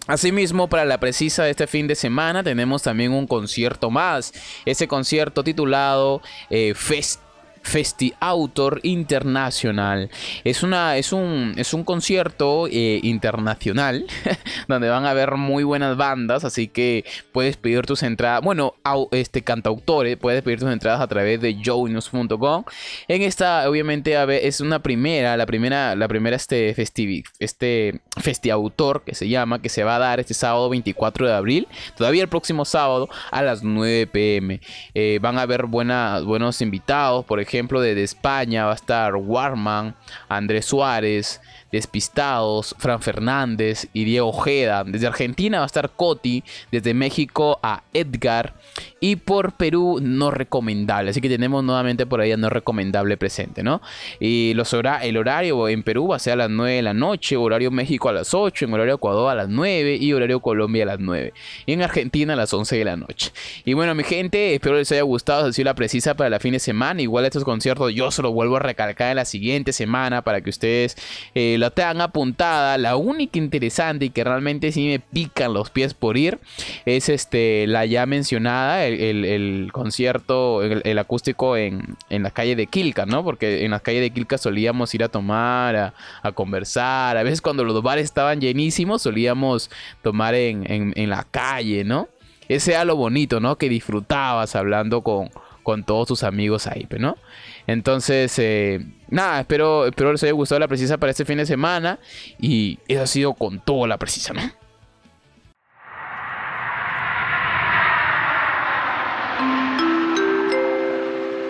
Asimismo, 0.06 0.68
para 0.68 0.84
la 0.84 1.00
precisa 1.00 1.46
de 1.46 1.52
este 1.52 1.66
fin 1.66 1.88
de 1.88 1.96
semana 1.96 2.44
tenemos 2.44 2.84
también 2.84 3.14
un 3.14 3.26
concierto 3.26 3.90
más. 3.90 4.34
Ese 4.66 4.86
concierto 4.86 5.46
titulado 5.46 6.22
eh, 6.50 6.74
Fest 6.76 7.23
Festi 7.63 8.13
Autor 8.19 8.82
Internacional. 8.84 10.12
Es, 10.43 10.63
una, 10.63 10.97
es, 10.97 11.13
un, 11.13 11.54
es 11.58 11.73
un 11.73 11.84
concierto 11.84 12.67
eh, 12.67 12.99
internacional 13.02 14.06
donde 14.67 14.89
van 14.89 15.06
a 15.06 15.12
haber 15.12 15.38
muy 15.38 15.63
buenas 15.63 15.97
bandas, 15.97 16.43
así 16.43 16.67
que 16.67 17.06
puedes 17.32 17.58
pedir 17.58 17.86
tus 17.86 18.04
entradas, 18.04 18.41
bueno, 18.41 18.76
este 19.12 19.43
cantautores, 19.43 20.17
puedes 20.17 20.43
pedir 20.43 20.60
tus 20.60 20.69
entradas 20.69 20.99
a 20.99 21.08
través 21.08 21.41
de 21.41 21.58
joenews.com. 21.63 22.65
En 23.08 23.21
esta, 23.21 23.67
obviamente, 23.67 24.13
es 24.45 24.60
una 24.60 24.84
primera, 24.84 25.36
la 25.38 25.45
primera, 25.45 25.95
la 25.95 26.08
primera 26.08 26.36
este, 26.36 26.73
festi, 26.76 27.23
este 27.39 28.02
Festi 28.21 28.49
Autor 28.49 29.04
que 29.04 29.15
se 29.15 29.30
llama, 29.30 29.62
que 29.62 29.69
se 29.69 29.84
va 29.84 29.95
a 29.95 29.99
dar 29.99 30.19
este 30.19 30.34
sábado 30.34 30.69
24 30.69 31.28
de 31.28 31.34
abril, 31.34 31.67
todavía 31.95 32.21
el 32.23 32.30
próximo 32.30 32.65
sábado 32.65 33.10
a 33.32 33.41
las 33.41 33.63
9 33.63 34.08
pm. 34.08 34.60
Eh, 34.93 35.19
van 35.21 35.38
a 35.38 35.43
haber 35.43 35.65
buenas, 35.65 36.23
buenos 36.26 36.62
invitados, 36.62 37.26
por 37.26 37.39
ejemplo 37.39 37.53
ejemplo, 37.58 37.82
de, 37.82 38.02
España 38.04 38.66
va 38.66 38.72
a 38.72 38.76
estar 38.76 39.16
Warman, 39.16 39.96
Andrés 40.28 40.66
Suárez, 40.66 41.42
Despistados, 41.74 42.76
Fran 42.78 43.02
Fernández 43.02 43.88
y 43.94 44.04
Diego 44.04 44.30
Ojeda. 44.30 44.84
Desde 44.84 45.08
Argentina 45.08 45.58
va 45.58 45.64
a 45.64 45.66
estar 45.66 45.90
Coti, 45.90 46.44
desde 46.72 46.94
México 46.94 47.60
a 47.64 47.82
Edgar 47.94 48.54
y 49.00 49.16
por 49.16 49.54
Perú 49.54 50.00
no 50.00 50.30
recomendable. 50.30 51.10
Así 51.10 51.20
que 51.20 51.30
tenemos 51.30 51.64
nuevamente 51.64 52.06
por 52.06 52.22
ahí 52.22 52.32
a 52.32 52.38
no 52.38 52.50
recomendable 52.50 53.18
presente, 53.18 53.64
¿no? 53.64 53.82
Y 54.20 54.54
los 54.54 54.72
el 54.74 55.18
horario 55.18 55.68
en 55.68 55.82
Perú 55.84 56.10
va 56.10 56.18
a 56.18 56.20
ser 56.20 56.34
a 56.34 56.36
las 56.36 56.50
9 56.52 56.76
de 56.76 56.82
la 56.84 56.94
noche, 56.94 57.38
horario 57.38 57.72
México 57.72 58.08
a 58.08 58.14
las 58.14 58.34
8, 58.34 58.66
en 58.66 58.74
horario 58.74 58.96
Ecuador 58.96 59.32
a 59.32 59.36
las 59.36 59.50
9 59.50 59.98
y 60.00 60.14
horario 60.14 60.42
Colombia 60.42 60.84
a 60.84 60.86
las 60.86 61.00
9. 61.00 61.34
Y 61.66 61.74
en 61.74 61.82
Argentina 61.82 62.34
a 62.34 62.36
las 62.36 62.54
11 62.54 62.78
de 62.78 62.86
la 62.86 62.98
noche. 62.98 63.32
Y 63.66 63.74
bueno, 63.74 63.96
mi 63.96 64.04
gente, 64.04 64.54
espero 64.54 64.78
les 64.78 64.92
haya 64.92 65.02
gustado. 65.02 65.48
Así 65.48 65.64
la 65.64 65.74
precisa 65.74 66.14
para 66.14 66.30
la 66.30 66.40
fin 66.40 66.54
de 66.54 66.60
semana. 66.60 67.02
Igual 67.02 67.26
estos 67.26 67.44
conciertos 67.44 67.94
yo 67.94 68.12
se 68.12 68.22
los 68.22 68.32
vuelvo 68.32 68.58
a 68.58 68.60
recalcar 68.60 69.10
en 69.10 69.16
la 69.16 69.26
siguiente 69.26 69.74
semana 69.74 70.22
para 70.22 70.42
que 70.42 70.52
ustedes 70.52 70.96
eh, 71.34 71.58
tengan 71.71 72.02
apuntada. 72.02 72.78
La 72.78 72.95
única 72.95 73.38
interesante 73.38 74.06
y 74.06 74.10
que 74.10 74.23
realmente 74.23 74.71
sí 74.71 74.88
me 74.88 74.99
pican 74.99 75.54
los 75.54 75.69
pies 75.69 75.93
por 75.93 76.17
ir 76.17 76.39
es 76.86 77.10
este 77.10 77.67
la 77.67 77.86
ya 77.86 78.06
mencionada, 78.06 78.86
el, 78.86 79.69
concierto, 79.71 80.63
el, 80.63 80.97
acústico 80.99 81.58
en, 81.58 81.95
en, 82.10 82.23
la 82.23 82.32
calle 82.32 82.56
de 82.56 82.67
Quilca, 82.67 83.06
¿no? 83.06 83.23
Porque 83.23 83.65
en 83.65 83.71
la 83.71 83.80
calle 83.80 84.02
de 84.02 84.12
Quilca 84.12 84.38
solíamos 84.38 84.93
ir 84.93 85.04
a 85.04 85.10
tomar, 85.10 85.76
a, 85.76 86.32
conversar. 86.34 87.17
A 87.17 87.23
veces 87.23 87.41
cuando 87.41 87.63
los 87.63 87.82
bares 87.82 88.06
estaban 88.06 88.41
llenísimos 88.41 89.02
solíamos 89.02 89.69
tomar 90.02 90.36
en, 90.36 90.93
en 90.95 91.10
la 91.10 91.26
calle, 91.30 91.84
¿no? 91.84 92.08
Ese 92.49 92.73
era 92.73 92.86
lo 92.86 92.95
bonito, 92.95 93.39
¿no? 93.39 93.58
Que 93.58 93.69
disfrutabas 93.69 94.56
hablando 94.56 95.02
con, 95.02 95.30
con 95.63 95.84
todos 95.84 96.08
tus 96.08 96.23
amigos 96.23 96.67
ahí, 96.67 96.88
¿no? 96.99 97.17
Entonces, 97.65 98.38
eh, 98.38 98.86
nada, 99.10 99.39
espero, 99.39 99.88
espero 99.88 100.12
les 100.12 100.21
haya 100.23 100.34
gustado 100.34 100.60
la 100.60 100.67
precisa 100.67 100.97
para 100.97 101.12
este 101.12 101.26
fin 101.26 101.38
de 101.38 101.45
semana. 101.45 101.99
Y 102.39 102.80
eso 102.88 103.02
ha 103.02 103.08
sido 103.08 103.34
con 103.34 103.60
todo 103.60 103.88
la 103.88 103.97
precisa, 103.97 104.34
¿no? 104.34 104.41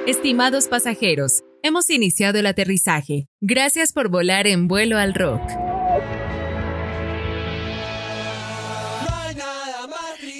Estimados 0.05 0.67
pasajeros, 0.67 1.43
hemos 1.63 1.89
iniciado 1.89 2.37
el 2.37 2.45
aterrizaje. 2.45 3.27
Gracias 3.39 3.93
por 3.93 4.09
volar 4.09 4.47
en 4.47 4.67
vuelo 4.67 4.97
al 4.97 5.13
rock. 5.13 5.62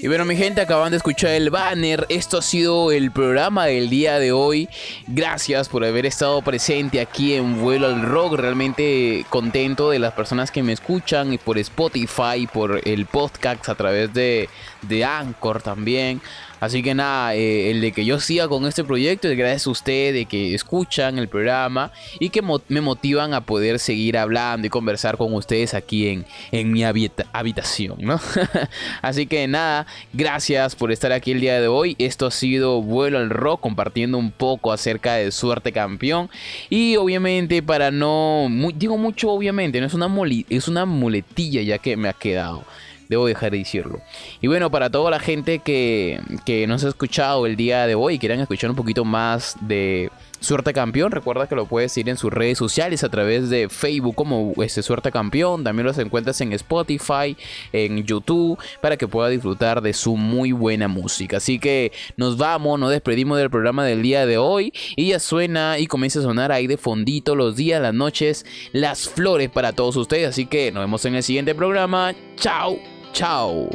Y 0.03 0.09
bueno, 0.09 0.25
mi 0.25 0.35
gente, 0.35 0.59
acaban 0.59 0.91
de 0.91 0.97
escuchar 0.97 1.29
el 1.29 1.49
banner. 1.49 2.05
Esto 2.09 2.39
ha 2.39 2.41
sido 2.41 2.91
el 2.91 3.09
programa 3.11 3.67
del 3.67 3.89
día 3.89 4.19
de 4.19 4.33
hoy. 4.33 4.67
Gracias 5.07 5.69
por 5.69 5.85
haber 5.85 6.05
estado 6.05 6.41
presente 6.41 6.99
aquí 6.99 7.35
en 7.35 7.61
Vuelo 7.61 7.87
al 7.87 8.01
Rock. 8.01 8.33
Realmente 8.33 9.25
contento 9.29 9.91
de 9.91 9.99
las 9.99 10.11
personas 10.11 10.51
que 10.51 10.61
me 10.61 10.73
escuchan 10.73 11.31
y 11.31 11.37
por 11.37 11.57
Spotify, 11.57 12.49
por 12.51 12.81
el 12.85 13.05
podcast 13.05 13.69
a 13.69 13.75
través 13.75 14.13
de, 14.13 14.49
de 14.81 15.05
Anchor 15.05 15.61
también. 15.61 16.21
Así 16.63 16.81
que 16.81 16.95
nada, 16.95 17.35
eh, 17.35 17.71
el 17.71 17.81
de 17.81 17.91
que 17.91 18.05
yo 18.05 18.21
siga 18.21 18.47
con 18.47 18.65
este 18.65 18.85
proyecto 18.85 19.27
es 19.27 19.37
gracias 19.37 19.67
a 19.67 19.71
ustedes 19.71 20.13
de 20.13 20.25
que 20.25 20.55
escuchan 20.55 21.19
el 21.19 21.27
programa 21.27 21.91
y 22.21 22.29
que 22.29 22.41
me 22.69 22.79
motivan 22.79 23.33
a 23.33 23.41
poder 23.41 23.79
seguir 23.79 24.17
hablando 24.17 24.65
y 24.65 24.69
conversar 24.69 25.17
con 25.17 25.33
ustedes 25.33 25.73
aquí 25.73 26.07
en, 26.07 26.25
en 26.53 26.71
mi 26.71 26.85
habitación, 26.85 27.97
¿no? 27.99 28.17
Así 29.01 29.27
que 29.27 29.45
nada, 29.45 29.87
gracias 30.13 30.77
por 30.77 30.93
estar 30.93 31.11
aquí 31.11 31.31
el 31.31 31.41
día 31.41 31.59
de 31.59 31.67
hoy. 31.67 31.97
Esto 31.99 32.27
ha 32.27 32.31
sido 32.31 32.81
Vuelo 32.81 33.17
al 33.17 33.29
Rock, 33.29 33.59
compartiendo 33.59 34.17
un 34.17 34.31
poco 34.31 34.71
acerca 34.71 35.15
de 35.15 35.33
Suerte 35.33 35.73
Campeón. 35.73 36.29
Y 36.69 36.95
obviamente 36.95 37.61
para 37.61 37.91
no, 37.91 38.47
digo 38.73 38.97
mucho 38.97 39.31
obviamente, 39.31 39.81
no 39.81 39.87
es 39.87 39.93
una, 39.93 40.09
es 40.47 40.69
una 40.69 40.85
muletilla 40.85 41.61
ya 41.61 41.77
que 41.77 41.97
me 41.97 42.07
ha 42.07 42.13
quedado 42.13 42.63
debo 43.09 43.25
dejar 43.25 43.51
de 43.51 43.59
decirlo. 43.59 44.01
Y 44.41 44.47
bueno, 44.47 44.71
para 44.71 44.89
toda 44.89 45.11
la 45.11 45.19
gente 45.19 45.59
que, 45.59 46.19
que 46.45 46.67
nos 46.67 46.83
ha 46.83 46.89
escuchado 46.89 47.45
el 47.45 47.55
día 47.55 47.87
de 47.87 47.95
hoy 47.95 48.15
y 48.15 48.19
quieran 48.19 48.39
escuchar 48.39 48.69
un 48.69 48.75
poquito 48.75 49.05
más 49.05 49.55
de 49.61 50.09
Suerte 50.43 50.73
Campeón, 50.73 51.13
recuerda 51.13 51.47
que 51.47 51.55
lo 51.55 51.67
puedes 51.67 51.97
ir 51.97 52.09
en 52.09 52.17
sus 52.17 52.31
redes 52.31 52.57
sociales 52.57 53.05
a 53.05 53.09
través 53.09 53.49
de 53.49 53.69
Facebook 53.69 54.13
como 54.13 54.51
este 54.61 54.83
Suerte 54.83 55.09
Campeón, 55.09 55.63
también 55.63 55.85
los 55.85 55.97
encuentras 55.97 56.41
en 56.41 56.51
Spotify, 56.51 57.37
en 57.71 58.03
YouTube, 58.03 58.59
para 58.81 58.97
que 58.97 59.07
puedas 59.07 59.31
disfrutar 59.31 59.81
de 59.81 59.93
su 59.93 60.17
muy 60.17 60.51
buena 60.51 60.89
música. 60.89 61.37
Así 61.37 61.59
que 61.59 61.93
nos 62.17 62.37
vamos, 62.37 62.77
nos 62.77 62.91
despedimos 62.91 63.37
del 63.37 63.49
programa 63.49 63.85
del 63.85 64.01
día 64.01 64.25
de 64.25 64.37
hoy 64.37 64.73
y 64.97 65.11
ya 65.11 65.19
suena 65.19 65.79
y 65.79 65.87
comienza 65.87 66.19
a 66.19 66.23
sonar 66.23 66.51
ahí 66.51 66.67
de 66.67 66.75
fondito 66.75 67.35
los 67.35 67.55
días, 67.55 67.81
las 67.81 67.93
noches, 67.93 68.45
las 68.73 69.07
flores 69.07 69.49
para 69.49 69.71
todos 69.71 69.95
ustedes. 69.95 70.27
Así 70.27 70.45
que 70.45 70.73
nos 70.73 70.83
vemos 70.83 71.05
en 71.05 71.15
el 71.15 71.23
siguiente 71.23 71.55
programa. 71.55 72.13
Chao, 72.35 72.77
chao. 73.13 73.69